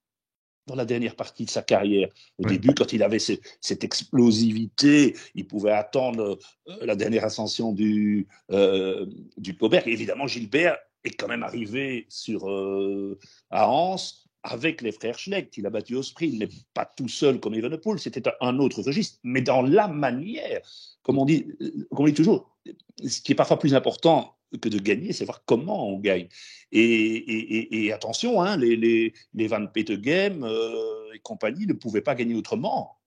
[0.67, 2.09] dans la dernière partie de sa carrière.
[2.39, 6.39] Au début, quand il avait ce, cette explosivité, il pouvait attendre
[6.69, 9.07] euh, la dernière ascension du, euh,
[9.37, 9.57] du.
[9.87, 13.19] Évidemment, Gilbert est quand même arrivé sur, euh,
[13.51, 15.57] à Anse avec les frères Schlecht.
[15.57, 17.99] Il a battu au sprint, mais pas tout seul comme Evenepoel.
[17.99, 20.61] C'était un autre registre, mais dans la manière,
[21.03, 21.47] comme on dit,
[21.91, 22.57] comme on dit toujours,
[23.05, 26.29] ce qui est parfois plus important que de gagner, c'est voir comment on gagne.
[26.73, 32.01] Et, et, et attention, hein, les, les, les Van Petegem euh, et compagnie ne pouvaient
[32.01, 32.99] pas gagner autrement.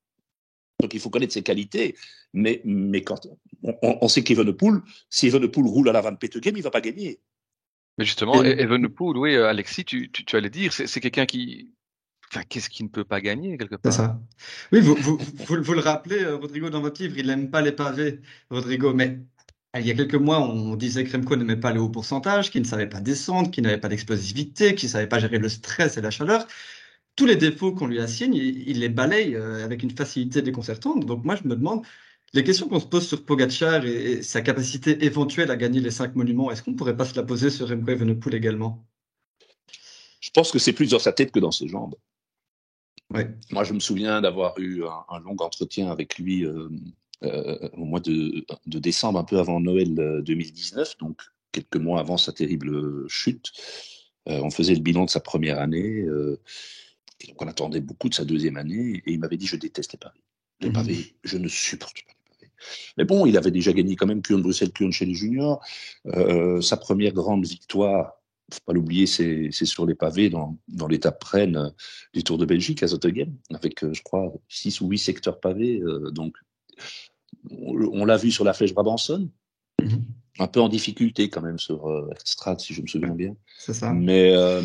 [0.81, 1.95] Donc il faut connaître ses qualités.
[2.33, 3.27] Mais, mais quand
[3.63, 6.81] on, on sait qu'Evenepoel, si Evenepoel roule à la Van Petegem, il ne va pas
[6.81, 7.19] gagner.
[7.97, 8.61] Mais justement, et...
[8.61, 11.73] Evenepoel, oui, Alexis, tu, tu, tu allais dire, c'est quelqu'un qui,
[12.31, 13.91] Enfin, qu'est-ce qui ne peut pas gagner quelque part?
[13.91, 14.21] C'est ça.
[14.71, 17.71] Oui, vous, vous, vous, vous, le rappelez, Rodrigo, dans votre livre, il n'aime pas les
[17.71, 18.19] pavés,
[18.51, 19.19] Rodrigo, mais
[19.77, 22.61] il y a quelques mois, on disait que Remco n'aimait pas les hauts pourcentages, qu'il
[22.61, 25.97] ne savait pas descendre, qu'il n'avait pas d'explosivité, qu'il ne savait pas gérer le stress
[25.97, 26.47] et la chaleur.
[27.15, 31.05] Tous les défauts qu'on lui assigne, il, les balaye avec une facilité déconcertante.
[31.05, 31.85] Donc moi, je me demande,
[32.33, 36.15] les questions qu'on se pose sur Pogacar et, sa capacité éventuelle à gagner les cinq
[36.15, 38.85] monuments, est-ce qu'on ne pourrait pas se la poser sur Remco Evenepoel également?
[40.19, 41.95] Je pense que c'est plus dans sa tête que dans ses jambes.
[43.11, 43.27] Ouais.
[43.51, 46.69] Moi, je me souviens d'avoir eu un, un, long entretien avec lui euh, euh,
[47.21, 49.93] au mois de, de, décembre, un peu avant Noël
[50.23, 53.51] 2019, donc quelques mois avant sa terrible chute.
[54.27, 56.01] Euh, on faisait le bilan de sa première année.
[56.01, 56.39] Euh,
[57.21, 59.01] et donc on attendait beaucoup de sa deuxième année.
[59.05, 60.21] Et il m'avait dit Je déteste les pavés.
[60.61, 61.13] Les pavés, mmh.
[61.23, 62.51] je ne supporte pas les pavés.
[62.97, 65.63] Mais bon, il avait déjà gagné quand même Kuhn Bruxelles, Kuhn chez les juniors.
[66.07, 68.13] Euh, sa première grande victoire,
[68.51, 71.71] faut pas l'oublier, c'est sur les pavés dans, dans l'étape Rennes
[72.13, 75.79] du Tour de Belgique à Zottegem, avec, je crois, six ou huit secteurs pavés.
[75.81, 76.35] Euh, donc,
[77.49, 79.29] on, l'a vu sur la flèche Brabanson,
[79.81, 80.01] mm -hmm.
[80.39, 83.35] un peu en difficulté quand même sur euh, Strad, si je me souviens bien.
[83.57, 83.93] C'est ça.
[83.93, 84.61] Mais, euh,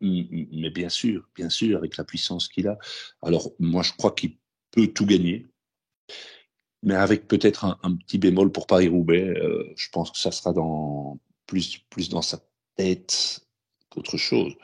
[0.00, 2.78] mais bien sûr, bien sûr, avec la puissance qu'il a.
[3.22, 4.36] Alors, moi, je crois qu'il
[4.70, 5.46] peut tout gagner,
[6.82, 9.28] mais avec peut-être un, un, petit bémol pour Paris-Roubaix.
[9.28, 12.38] Euh, je pense que ça sera dans, plus, plus dans sa
[12.76, 13.40] tête
[13.90, 14.54] qu'autre chose.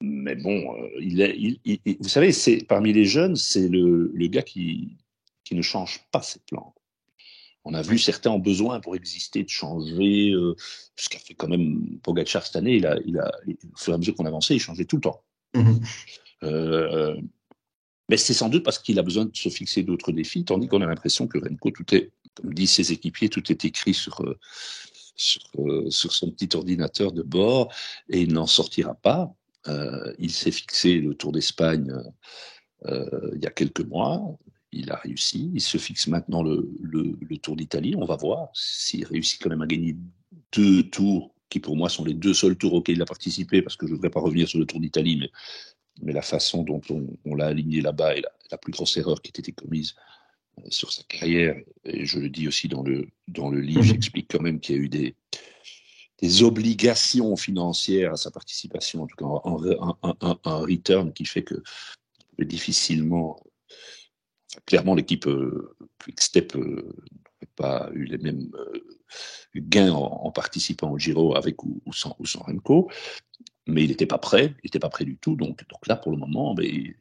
[0.00, 4.10] Mais bon, euh, il est, il, il, vous savez, c'est parmi les jeunes, c'est le,
[4.14, 4.96] le gars qui,
[5.48, 6.74] qui ne change pas ses plans.
[7.64, 10.54] On a vu certains ont besoin pour exister de changer, euh,
[10.94, 12.76] ce qu'a fait quand même Pogacar cette année.
[12.76, 15.02] Il a, il a, au fur et à mesure qu'on avançait, il changeait tout le
[15.02, 15.22] temps.
[15.54, 15.80] -hmm.
[16.42, 17.16] euh,
[18.10, 20.82] mais c'est sans doute parce qu'il a besoin de se fixer d'autres défis, tandis qu'on
[20.82, 24.38] a l'impression que Renko, tout est, comme disent ses équipiers, tout est écrit sur, euh,
[25.28, 27.72] sur, euh, sur son petit ordinateur de bord
[28.12, 29.22] et il n'en sortira pas.
[30.26, 31.92] Il s'est fixé le Tour d'Espagne
[33.36, 34.16] il y a quelques mois
[34.72, 35.50] il a réussi.
[35.54, 37.94] Il se fixe maintenant le, le, le Tour d'Italie.
[37.96, 39.96] On va voir s'il réussit quand même à gagner
[40.52, 43.76] deux tours qui pour moi sont les deux seuls tours auxquels il a participé, parce
[43.76, 45.30] que je ne voudrais pas revenir sur le Tour d'Italie, mais,
[46.02, 49.22] mais la façon dont on, on l'a aligné là-bas est la, la, plus grosse erreur
[49.22, 49.94] qui a été commise
[50.58, 51.56] euh, sur sa carrière.
[51.84, 53.84] Et je le dis aussi dans le, dans le livre, mmh.
[53.84, 55.14] j'explique quand même qu'il y a eu des,
[56.20, 59.24] des obligations financières à sa participation, en tout cas
[60.44, 61.62] un, return qui fait que
[62.38, 63.40] difficilement,
[64.66, 66.94] clairement l'équipe euh, Quickstep euh,
[67.42, 68.80] n'a pas eu les mêmes euh,
[69.56, 72.90] gains en, participant au Giro avec ou, sans, ou Remco,
[73.66, 76.12] mais il n'était pas prêt, il n'était pas prêt du tout, donc, donc là pour
[76.12, 76.96] le moment, mais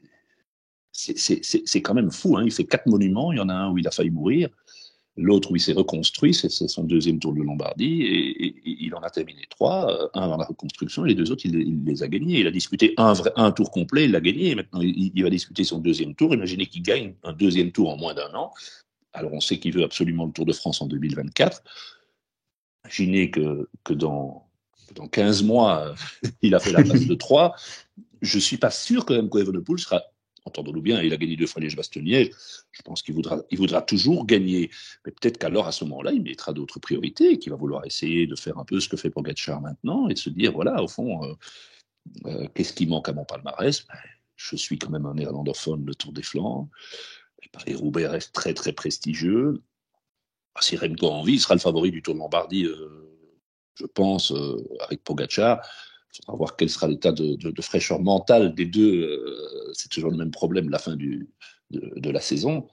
[0.91, 2.43] c'est quand même fou, hein.
[2.43, 4.49] il fait quatre monuments, il y en a un où il a failli mourir,
[5.17, 9.09] L'autre où il s'est reconstruit, c'est son deuxième tour de Lombardie, et, il en a
[9.09, 12.39] terminé trois, euh, un dans la reconstruction, et les deux autres, il, les a gagnés.
[12.39, 15.79] Il a disputé un, tour complet, il l'a gagné, et maintenant il, va discuter son
[15.79, 16.33] deuxième tour.
[16.33, 18.53] Imaginez qu'il gagne un deuxième tour en moins d'un an.
[19.13, 21.63] Alors on sait qu'il veut absolument le Tour de France en 2024.
[22.85, 24.47] Imaginez que, que dans,
[24.93, 25.95] dans 15 mois,
[26.43, 27.55] il a fait la place de 3.
[28.21, 30.03] Je ne suis pas sûr que Remco Evenepoel sera
[30.47, 32.31] entendons-nous bien, il a gagné deux fois Liège-Bastogne-Liège.
[32.71, 34.71] Je pense qu'il voudra, il voudra toujours gagner.
[35.05, 38.35] Mais peut-être qu'alors, à ce moment-là, il mettra d'autres priorités, qu'il va vouloir essayer de
[38.35, 41.23] faire un peu ce que fait Pogacar maintenant et de se dire, voilà, au fond,
[41.23, 41.33] euh,
[42.25, 43.85] euh, qu'est-ce qui manque à mon palmarès?
[43.87, 43.95] Ben,
[44.35, 46.69] Je suis quand même un néerlandophone, le Tour des Flandres.
[47.51, 49.61] Paris-Roubaix reste très, très prestigieux.
[50.55, 53.09] Ah, si Remco a envie, il sera le favori du Tour de Lombardie, euh,
[53.75, 54.33] je pense,
[54.81, 55.61] avec Pogacar.
[56.13, 59.03] Il faudra voir quel sera l'état de, fraîcheur mentale des deux.
[59.03, 61.29] Euh, c'est toujours le même problème la fin du,
[61.71, 62.67] de, la saison.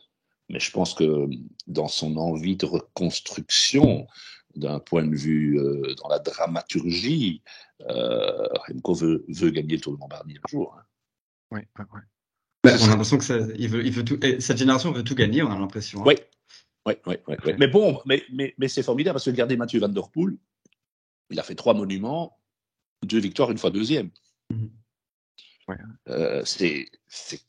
[0.48, 1.28] Mais je pense que
[1.66, 4.06] dans son envie de reconstruction,
[4.56, 7.42] d'un point de vue euh, dans la dramaturgie,
[7.88, 10.76] euh, Remco veut, veut, gagner le Tour de Lombardie un jour.
[10.78, 10.84] Hein.
[11.50, 12.00] Oui, oui, oui.
[12.62, 15.14] Bah, on a l'impression que ça, il veut, il veut tout, cette génération veut tout
[15.14, 16.00] gagner, on a l'impression.
[16.00, 16.04] Hein.
[16.06, 16.14] Oui,
[16.86, 19.88] oui, oui, oui, Mais bon, mais, mais, mais c'est formidable parce que regardez Mathieu Van
[19.88, 20.36] Der Poel,
[21.30, 22.38] il a fait trois monuments,
[23.04, 24.10] deux victoires, une fois deuxième.
[24.50, 24.70] Mhm.
[26.08, 26.90] Euh, c'est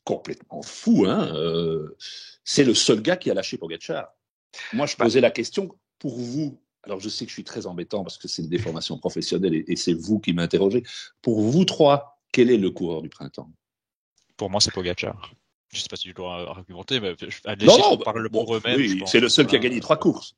[0.04, 1.04] complètement fou.
[1.06, 1.96] Hein euh,
[2.44, 4.08] c'est le seul gars qui a lâché Pogacar.
[4.72, 6.58] Moi, je bah posais la question pour vous.
[6.82, 9.76] Alors, je sais que je suis très embêtant parce que c'est une déformation professionnelle et,
[9.76, 10.82] c'est vous qui m'interrogez.
[11.20, 13.50] Pour vous trois, quel est le coureur du printemps?
[14.36, 15.32] Pour moi, c'est Pogacar.
[15.72, 17.16] Je ne sais pas si je dois argumenter, mais
[17.60, 18.76] non, non, parle pour eux-mêmes.
[18.76, 20.36] Oui, c'est le seul qui a gagné trois courses.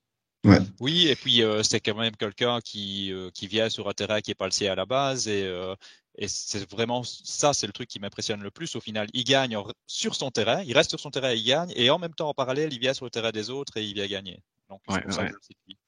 [0.81, 4.21] Oui, et puis euh, c'est quand même quelqu'un qui, euh, qui vient sur un terrain
[4.21, 5.29] qui n'est pas le sien à la base.
[5.29, 5.75] Et, euh,
[6.17, 8.77] et c'est vraiment ça, c'est le truc qui m'impressionne le plus.
[8.77, 11.73] Au final, il gagne sur son terrain, il reste sur son terrain, il gagne.
[11.75, 13.95] Et en même temps, en parallèle, il vient sur le terrain des autres et il
[13.95, 14.43] vient gagner.
[14.69, 14.81] Donc,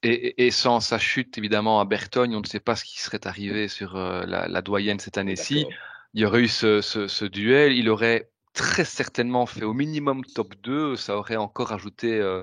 [0.03, 3.27] et, et, sans sa chute, évidemment, à Bertogne, on ne sait pas ce qui serait
[3.27, 5.67] arrivé sur la, la, doyenne cette année-ci.
[6.15, 10.25] Il y aurait eu ce, ce, ce duel, il aurait très certainement fait au minimum
[10.25, 12.43] top 2, ça aurait encore ajouté euh,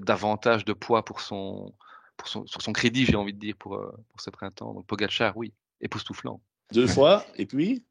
[0.00, 1.74] davantage de poids pour son,
[2.16, 4.74] pour son, sur son crédit, j'ai envie de dire, pour, euh, pour ce printemps.
[4.74, 6.40] Donc Pogacar, oui, époustouflant.
[6.72, 7.84] Deux fois, et puis?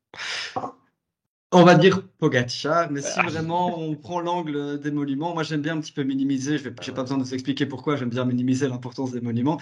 [1.54, 5.78] On va dire Pogacar, mais si vraiment on prend l'angle des monuments, moi j'aime bien
[5.78, 8.68] un petit peu minimiser, je n'ai pas besoin de vous expliquer pourquoi, j'aime bien minimiser
[8.68, 9.60] l'importance des monuments.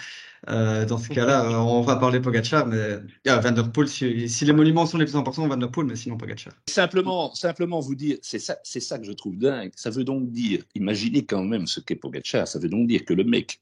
[0.50, 4.54] Euh, dans ce cas-là, on va parler Pogacar, mais ah, Van Der Poel, si, les
[4.54, 6.54] monuments sont les plus importants, Van Der Poel, mais sinon Pogacar.
[6.68, 9.72] Simplement, simplement vous dire, c'est ça, c'est ça que je trouve dingue.
[9.76, 13.14] Ça veut donc dire, imaginez quand même ce qu'est Pogacar, ça veut donc dire que
[13.14, 13.60] le mec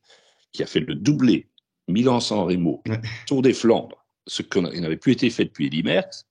[0.52, 1.48] qui a fait le doublé
[1.88, 2.84] Milan-San Remo,
[3.26, 6.26] Tour des Flandres, ce qui n'avait plus été fait depuis Eddy Merckx,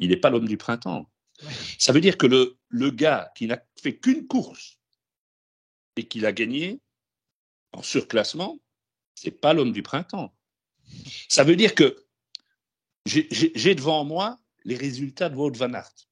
[0.00, 1.06] il n'est pas l'homme du printemps.
[1.78, 4.78] Ça veut dire que le, le gars qui n'a fait qu'une course
[5.96, 6.80] et qui l'a gagné
[7.72, 8.58] en surclassement,
[9.14, 10.34] c'est pas l'homme du printemps.
[11.28, 12.04] Ça veut dire que
[13.06, 16.08] j'ai devant moi les résultats de Wout van Aert.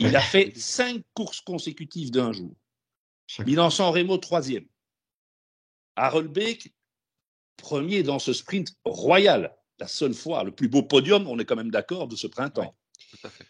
[0.00, 2.54] Il a fait cinq courses consécutives d'un jour.
[3.44, 4.66] Milan-San Remo, troisième.
[5.96, 6.74] Beek,
[7.56, 9.54] premier dans ce sprint royal.
[9.78, 12.76] La seule fois, le plus beau podium, on est quand même d'accord, de ce printemps.
[13.10, 13.46] tout à fait.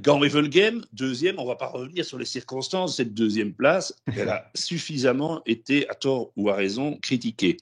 [0.00, 3.94] Game, deuxième, on ne va pas revenir sur les circonstances de cette deuxième place.
[4.16, 7.58] Elle a suffisamment été, à tort ou à raison, critiquée.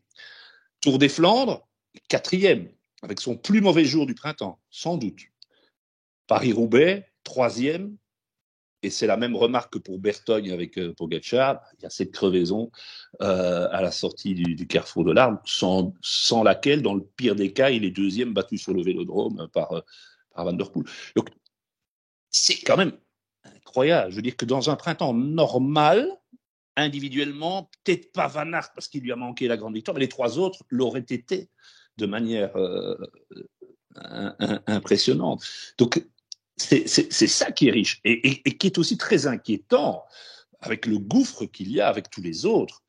[0.81, 1.67] Tour des Flandres,
[2.09, 2.69] quatrième,
[3.03, 5.21] avec son plus mauvais jour du printemps, sans doute.
[6.27, 7.97] Paris-Roubaix, troisième,
[8.83, 12.11] et c'est la même remarque que pour Bertogne avec euh, Pogacar, il y a cette
[12.11, 12.71] crevaison
[13.21, 17.53] euh, à la sortie du, carrefour de l'Arbre, sans, sans, laquelle, dans le pire des
[17.53, 19.81] cas, il est deuxième battu sur le vélodrome par, euh,
[20.35, 20.87] par Van Der Poel.
[21.15, 21.29] Donc,
[22.33, 22.93] c'est quand même
[23.45, 24.11] incroyable.
[24.11, 26.09] Je veux dire que dans un printemps normal,
[26.77, 30.09] individuellement, peut-être pas Van Aert parce qu'il lui a manqué la grande victoire, mais les
[30.09, 31.51] trois autres l'auraient été
[31.99, 32.97] de manière euh,
[34.67, 35.45] impressionnante.
[35.79, 36.05] Donc,
[36.57, 40.05] c'est ça qui est riche et, qui est aussi très inquiétant
[40.61, 42.83] avec le gouffre qu'il y a avec tous les autres.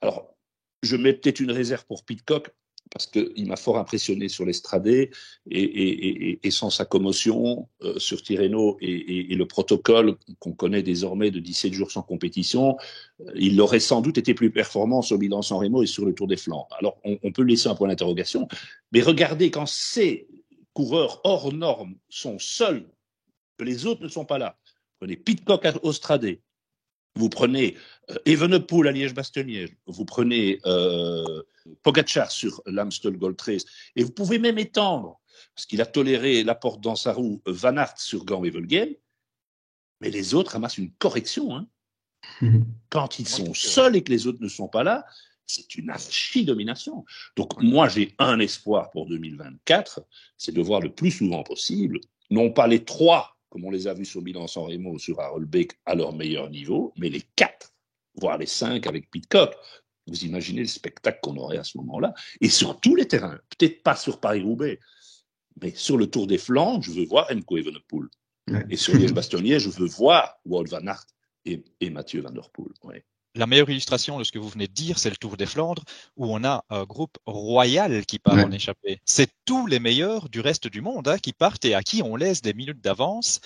[0.00, 0.34] Alors,
[0.82, 2.50] je mets peut-être une réserve pour Pitcock.
[2.90, 5.10] Parce qu'il m'a fort impressionné sur l'estradé
[5.50, 11.72] et, sans sa commotion euh, sur Tirreno et, le protocole qu'on connaît désormais de 17
[11.72, 12.76] jours sans compétition,
[13.20, 16.26] euh, il aurait sans doute été plus performant sur Milan-San Remo et sur le Tour
[16.26, 16.68] des Flandres.
[16.78, 18.48] Alors, on, peut laisser un point d'interrogation,
[18.92, 20.26] mais regardez quand ces
[20.72, 22.88] coureurs hors normes sont seuls,
[23.58, 24.56] que les autres ne sont pas là.
[24.98, 26.40] Prenez Pitcock à Ostradé,
[27.16, 27.76] vous prenez
[28.10, 31.42] euh, Evenepoel à Liège-Bastogne, vous prenez euh,
[31.82, 33.64] Pogacar sur l'Amstel Gold Race,
[33.96, 35.20] et vous pouvez même étendre,
[35.54, 39.00] parce qu'il a toléré la porte dans sa roue, Van Aert sur Gant et
[40.00, 41.56] mais les autres ramassent une correction.
[41.56, 41.66] Hein.
[42.90, 45.06] Quand ils sont seuls et que les autres ne sont pas là,
[45.46, 47.04] c'est une archi-domination.
[47.36, 50.04] Donc moi, j'ai un espoir pour 2024,
[50.36, 52.00] c'est de voir le plus souvent possible,
[52.30, 55.78] non pas les trois comme on les a vus sur Milan-San Remo ou sur Beck
[55.84, 57.72] à leur meilleur niveau, mais les quatre,
[58.14, 59.54] voire les cinq avec Pitcock.
[60.06, 62.14] Vous imaginez le spectacle qu'on aurait à ce moment-là.
[62.40, 64.78] Et sur tous les terrains, peut-être pas sur Paris-Roubaix,
[65.60, 68.08] mais sur le Tour des Flandres, je veux voir Remco Evenepoel.
[68.70, 71.06] Et sur Liège-Bastogne, je veux voir Wout van Aert
[71.44, 73.02] et, Mathieu Van Der Poel.
[73.36, 75.84] La meilleure illustration de ce que vous venez de dire, c'est le Tour des Flandres,
[76.16, 78.98] où on a un groupe royal qui part en échappée.
[79.04, 82.16] C'est tous les meilleurs du reste du monde hein, qui partent et à qui on
[82.16, 83.40] laisse des minutes d'avance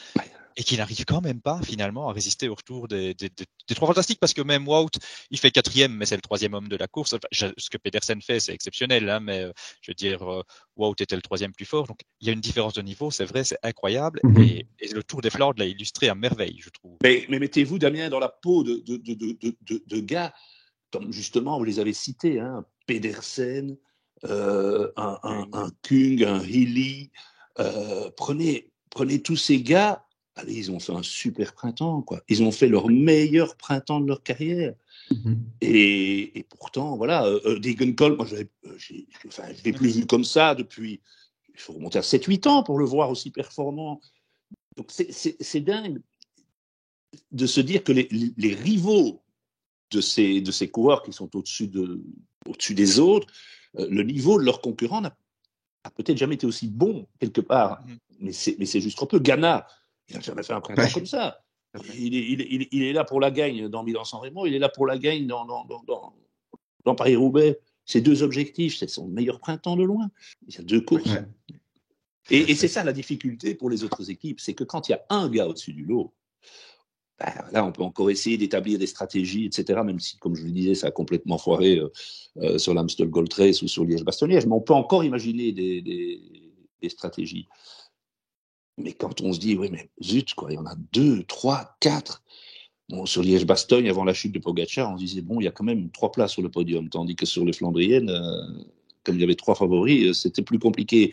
[0.56, 3.88] et qui n'arrive quand même pas finalement à résister au retour des, des, des, trois
[3.88, 4.90] fantastiques parce que même Wout,
[5.30, 7.16] il fait quatrième, mais c'est le troisième homme de la course.
[7.32, 10.42] ce que Pedersen fait, c'est exceptionnel, hein, mais euh, je veux dire, euh,
[10.76, 11.86] Wout était le troisième plus fort.
[11.86, 14.20] Donc il y a une différence de niveau, c'est vrai, c'est incroyable.
[14.24, 14.42] Mhm.
[14.42, 16.96] et, le Tour des Flandres l'a illustré à merveille, je trouve.
[17.02, 20.34] Mais, mais mettez-vous, Damien, dans la peau de, de, de, de, gars,
[20.90, 23.76] comme justement vous les avez cités, hein, Pedersen,
[24.24, 27.10] euh, un, un, un, Kung, un Healy.
[27.58, 30.04] Euh, prenez, prenez tous ces gars
[30.40, 32.22] Allez, ils ont fait un super printemps, quoi.
[32.28, 34.74] Ils ont fait leur meilleur printemps de leur carrière.
[35.10, 35.40] Mhm.
[35.60, 38.44] et, et, pourtant, voilà, euh, euh Degenkolb, moi, euh,
[38.78, 41.00] je ne l'ai plus vu comme ça depuis.
[41.52, 44.00] Il faut remonter à 7-8 ans pour le voir aussi performant.
[44.76, 46.00] Donc, c'est dingue
[47.32, 49.20] de se dire que les, les, rivaux
[49.90, 52.02] de ces, de ces coureurs qui sont au-dessus de,
[52.46, 53.26] au des autres,
[53.78, 55.16] euh, le niveau de leurs concurrents n'a
[55.96, 57.84] peut-être jamais été aussi bon quelque part.
[57.84, 57.98] Mhm.
[58.20, 59.18] Mais c'est juste trop peu.
[59.18, 59.66] Ghana,
[60.10, 61.40] il n'a jamais fait un printemps comme ça.
[61.96, 64.68] Il est, il, il est, là pour la gagne dans Milan-San Remo, il est là
[64.68, 66.12] pour la gagne dans, dans, dans,
[66.84, 67.60] dans Paris-Roubaix.
[67.84, 70.10] C'est deux objectifs, c'est son meilleur printemps de loin.
[70.48, 71.08] Il y a deux courses.
[72.28, 74.94] Et, et c'est ça la difficulté pour les autres équipes, c'est que quand il y
[74.94, 76.12] a un gars au-dessus du lot,
[77.18, 80.50] ben, là, on peut encore essayer d'établir des stratégies, etc., même si, comme je vous
[80.50, 81.92] disais, ça a complètement foiré euh,
[82.38, 86.20] euh, sur l'Amstel Gold Race ou sur Liège-Bastogne-Liège, mais on peut encore imaginer des, des,
[86.80, 87.46] des stratégies.
[88.82, 91.76] Mais quand on se dit, oui, mais zut, quoi, il y en a deux, trois,
[91.80, 92.22] quatre.
[93.04, 95.90] Sur Liège-Bastogne, avant la chute de Pogacar, on disait, bon, il y a quand même
[95.90, 98.64] trois places sur le podium, tandis que sur les Flandriennes, euh,
[99.04, 101.12] comme il y avait trois favoris, euh, c'était plus compliqué.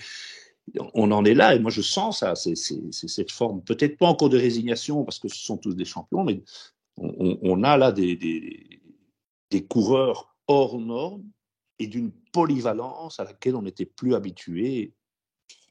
[0.95, 2.55] On en est là, et moi je sens ça, c'est
[2.91, 6.41] cette forme, peut-être pas encore de résignation, parce que ce sont tous des champions, mais
[6.97, 8.82] on, a là des, des,
[9.51, 11.24] des coureurs hors normes
[11.80, 14.93] et d'une polyvalence à laquelle on n'était plus habitué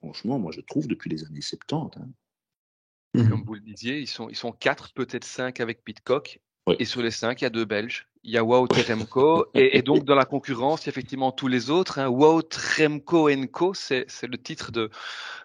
[0.07, 1.98] franchement, moi, je trouve depuis les années 70.
[1.98, 3.28] Hein.
[3.28, 6.40] Comme vous le disiez, ils sont, ils sont quatre, peut-être cinq avec Pitcock.
[6.78, 8.09] Et sur les cinq, il y a deux Belges.
[8.26, 9.46] Il y a Wout et Remco.
[9.54, 12.00] et, donc, dans la concurrence, il y a effectivement tous les autres.
[12.00, 12.08] Hein.
[12.08, 14.90] Wout, Remco Co, c'est le titre de,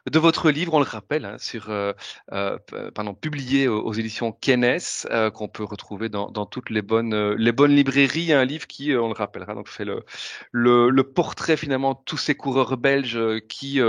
[0.10, 1.94] de votre livre, on le rappelle, hein, sur, euh,
[2.32, 2.58] euh,
[2.94, 4.80] pardon, publié aux, éditions Kennes,
[5.12, 8.34] euh, qu'on peut retrouver dans, dans, toutes les bonnes, euh, les bonnes librairies.
[8.34, 10.04] Un livre qui, on le rappellera, donc fait le,
[10.52, 13.80] le, le portrait finalement de tous ces coureurs belges qui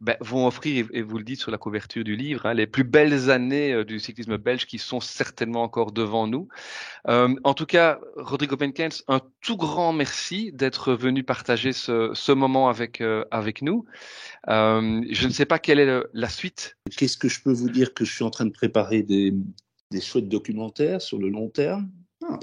[0.00, 2.84] ben, vont offrir, et vous le dites sur la couverture du livre, hein, les plus
[2.84, 6.48] belles années du cyclisme belge qui sont certainement encore devant nous.
[7.06, 8.00] en tout cas,
[8.30, 13.84] Rodrigo Benkens, un tout grand merci d'être venu partager ce, ce moment avec, avec nous.
[14.48, 16.76] Euh, je ne sais pas quelle est la suite.
[16.96, 19.34] Qu'est-ce que je peux vous dire que je suis en train de préparer des,
[19.90, 21.90] des chouettes documentaires sur le long terme?
[22.22, 22.38] Ah.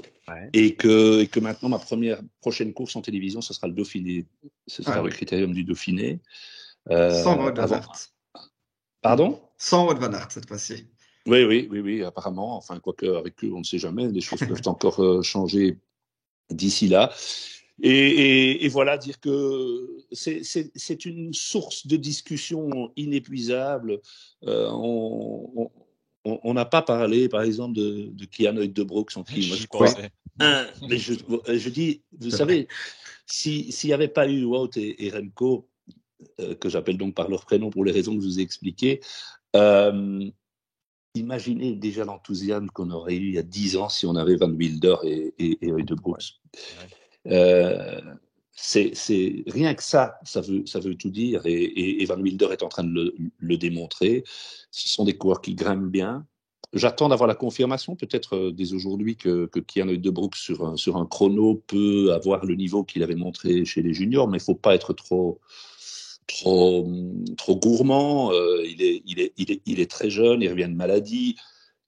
[0.52, 4.26] Et, que, et que maintenant, ma première prochaine course en télévision, ce sera le Dauphiné.
[4.66, 6.20] Ce sera ah le critérium du Dauphiné.
[6.90, 8.10] Euh, Sans Wout Van Aert.
[9.00, 9.40] Pardon?
[9.56, 10.86] Sans Wout Van Aert cette fois-ci.
[11.28, 12.56] Oui, oui, oui, oui, apparemment.
[12.56, 14.08] Enfin, quoique avec lui, on ne sait jamais.
[14.08, 15.76] Les choses peuvent encore euh, changer
[16.50, 17.12] d'ici là.
[17.80, 24.00] Et, voilà, dire que c'est une source de discussion inépuisable.
[24.44, 24.68] Euh,
[26.24, 29.66] on n'a pas parlé, par exemple, de, de Keanu et de Brooks en film, je
[29.68, 29.94] crois.
[30.40, 31.14] mais je,
[31.46, 32.66] je, dis, vous savez,
[33.26, 35.68] s'il n'y avait pas eu Wout et, Remco,
[36.40, 39.00] euh, que j'appelle donc par leur prénom pour les raisons que je vous ai expliquées,
[39.54, 40.28] euh,
[41.18, 44.50] imaginez déjà l'enthousiasme qu'on aurait eu il y a dix ans si on avait Van
[44.50, 46.40] Wilder et, et, et de Brooks.
[47.26, 48.00] Euh,
[48.60, 51.42] c'est rien que ça, ça veut, ça veut tout dire.
[51.44, 54.24] Et, Van Wilder est en train de le, le, démontrer.
[54.70, 56.26] Ce sont des coureurs qui grimpent bien.
[56.74, 60.96] J'attends d'avoir la confirmation, peut-être euh, dès aujourd'hui, que, que Kian Brook sur un, sur
[60.96, 64.44] un chrono peut avoir le niveau qu'il avait montré chez les juniors, mais il ne
[64.44, 65.40] faut pas être trop,
[66.28, 66.86] trop,
[67.48, 68.32] gourmand.
[68.32, 71.36] Euh, il, est, très jeune, il revient de maladie,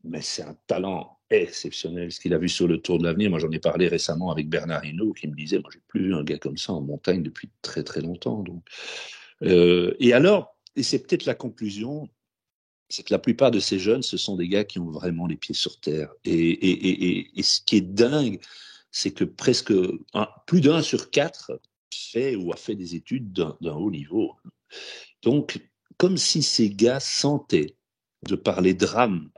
[0.02, 3.30] mais c'est un talent exceptionnel ce qu'il a vu sur le Tour de l'Avenir.
[3.30, 6.14] Moi, j'en ai parlé récemment avec Bernard Hinault qui me disait, moi, j'ai plus vu
[6.14, 8.42] un gars comme ça en montagne depuis très très longtemps.
[9.42, 12.08] Euh, et alors, et c'est peut-être la conclusion,
[12.88, 15.36] c'est que la plupart de ces jeunes, ce sont des gars qui ont vraiment les
[15.36, 16.10] pieds sur terre.
[16.24, 18.40] Et, et, ce qui est dingue,
[18.90, 19.72] c'est que presque
[20.46, 21.52] plus d'un sur quatre
[21.94, 24.32] fait ou a fait des études d'un haut niveau.
[25.22, 25.60] Donc,
[25.96, 27.76] comme si ces gars sentaient,
[28.28, 29.30] de par les drames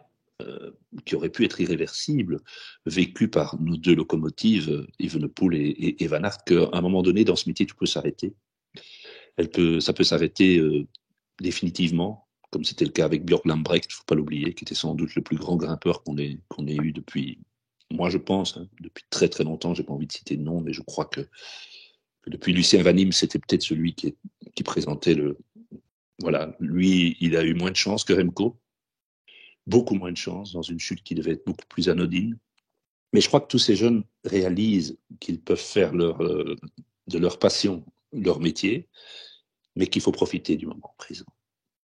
[0.42, 0.72] euh,
[1.04, 2.40] qui auraient pu être irréversibles,
[2.86, 7.36] vécus par nos deux locomotives, Evenepoel et, et, Van Aert, qu'à un moment donné, dans
[7.36, 8.34] ce métier, tu peux s'arrêter.
[9.52, 10.86] Peut, ça peut s'arrêter euh,
[11.40, 14.74] définitivement, comme c'était le cas avec Björk Lambrecht, il ne faut pas l'oublier, qui était
[14.74, 17.38] sans doute le plus grand grimpeur qu'on ait, ait eu depuis,
[17.90, 20.60] moi je pense, hein, depuis très très longtemps, j'ai pas envie de citer de nom,
[20.60, 21.26] mais je crois que,
[22.26, 24.14] depuis Lucien Vanim, c'était peut-être celui qui,
[24.64, 25.38] présentait le...
[26.20, 28.60] Voilà, lui, il a eu moins de chance que Remco,
[29.66, 32.38] beaucoup moins de chance dans une chute qui devait être beaucoup plus anodine.
[33.12, 36.56] Mais je crois que tous ces jeunes réalisent qu'ils peuvent faire euh,
[37.08, 38.88] de leur passion leur métier,
[39.76, 41.24] mais qu'il faut profiter du moment présent.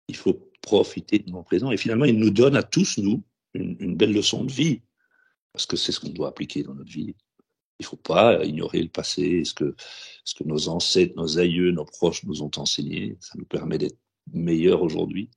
[0.09, 1.71] Il faut profiter du moment présent.
[1.71, 3.23] Et finalement, il nous donne à tous, nous,
[3.55, 4.83] une, belle leçon de vie,
[5.53, 7.17] parce que c'est ce qu'on doit appliquer dans notre vie.
[7.79, 9.75] Il ne faut pas ignorer le passé, ce que,
[10.45, 13.17] nos ancêtres, nos aïeux, nos proches nous ont enseigné.
[13.21, 13.99] Ça nous permet d'être
[14.33, 15.31] meilleurs aujourd'hui.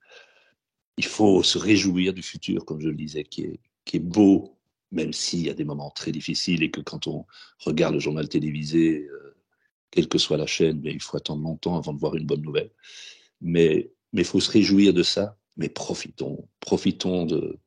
[0.98, 3.60] Il faut se réjouir du futur, comme je le disais, qui
[3.94, 4.58] est, beau,
[4.92, 7.26] même s'il y a des moments très difficiles et que quand on
[7.60, 9.36] regarde le journal télévisé, euh,
[9.92, 12.72] quelle que soit la chaîne, il faut attendre longtemps avant de voir une bonne nouvelle.
[13.42, 15.38] Mais il faut se réjouir de ça.
[15.58, 17.60] Mais profitons, profitons de,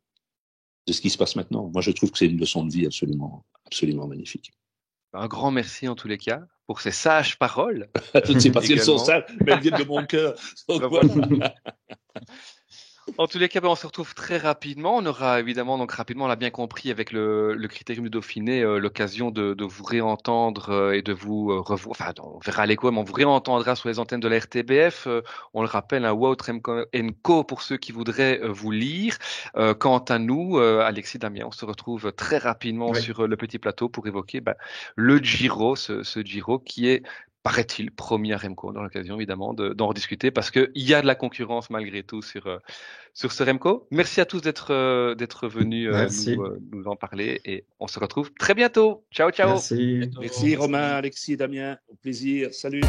[0.87, 1.71] de ce qui se passe maintenant.
[1.73, 4.53] Moi, je trouve que c'est une leçon de vie absolument, absolument magnifique.
[5.15, 7.89] Un grand merci en tous les cas pour ces sages paroles.
[8.27, 10.35] je ne sais pas si elles sont sages, mais elles viennent de mon cœur.
[13.19, 14.97] En tous les cas, ben, on se retrouve très rapidement.
[14.97, 18.63] On aura évidemment, donc rapidement, on l'a bien compris avec le, le critérium du Dauphiné,
[18.63, 21.93] euh, l'occasion de, de, vous réentendre euh, et de vous euh, revoir.
[21.93, 25.07] Enfin, on verra l'écho, mais on vous réentendra sur les antennes de la RTBF.
[25.53, 26.37] on le rappelle, un Wout
[27.23, 29.19] Co pour ceux qui voudraient vous lire.
[29.79, 34.07] quant à nous, Alexis Damien, on se retrouve très rapidement sur le petit plateau pour
[34.07, 34.55] évoquer ben,
[34.97, 37.03] le Giro, ce, ce Giro qui est
[37.45, 41.15] paraît-il, promis à Remco dans l'occasion évidemment d'en rediscuter parce qu'il y a de la
[41.15, 42.59] concurrence malgré tout sur, euh,
[43.13, 43.87] sur ce Remco.
[43.91, 48.01] Merci à tous d'être euh, d'être venus euh, nous, nous, en parler et on se
[48.01, 49.05] retrouve très bientôt.
[49.13, 49.51] Ciao, ciao.
[49.51, 51.77] Merci, Merci Romain, Alexis, Damien.
[51.89, 52.49] Au plaisir.
[52.53, 52.81] Salut.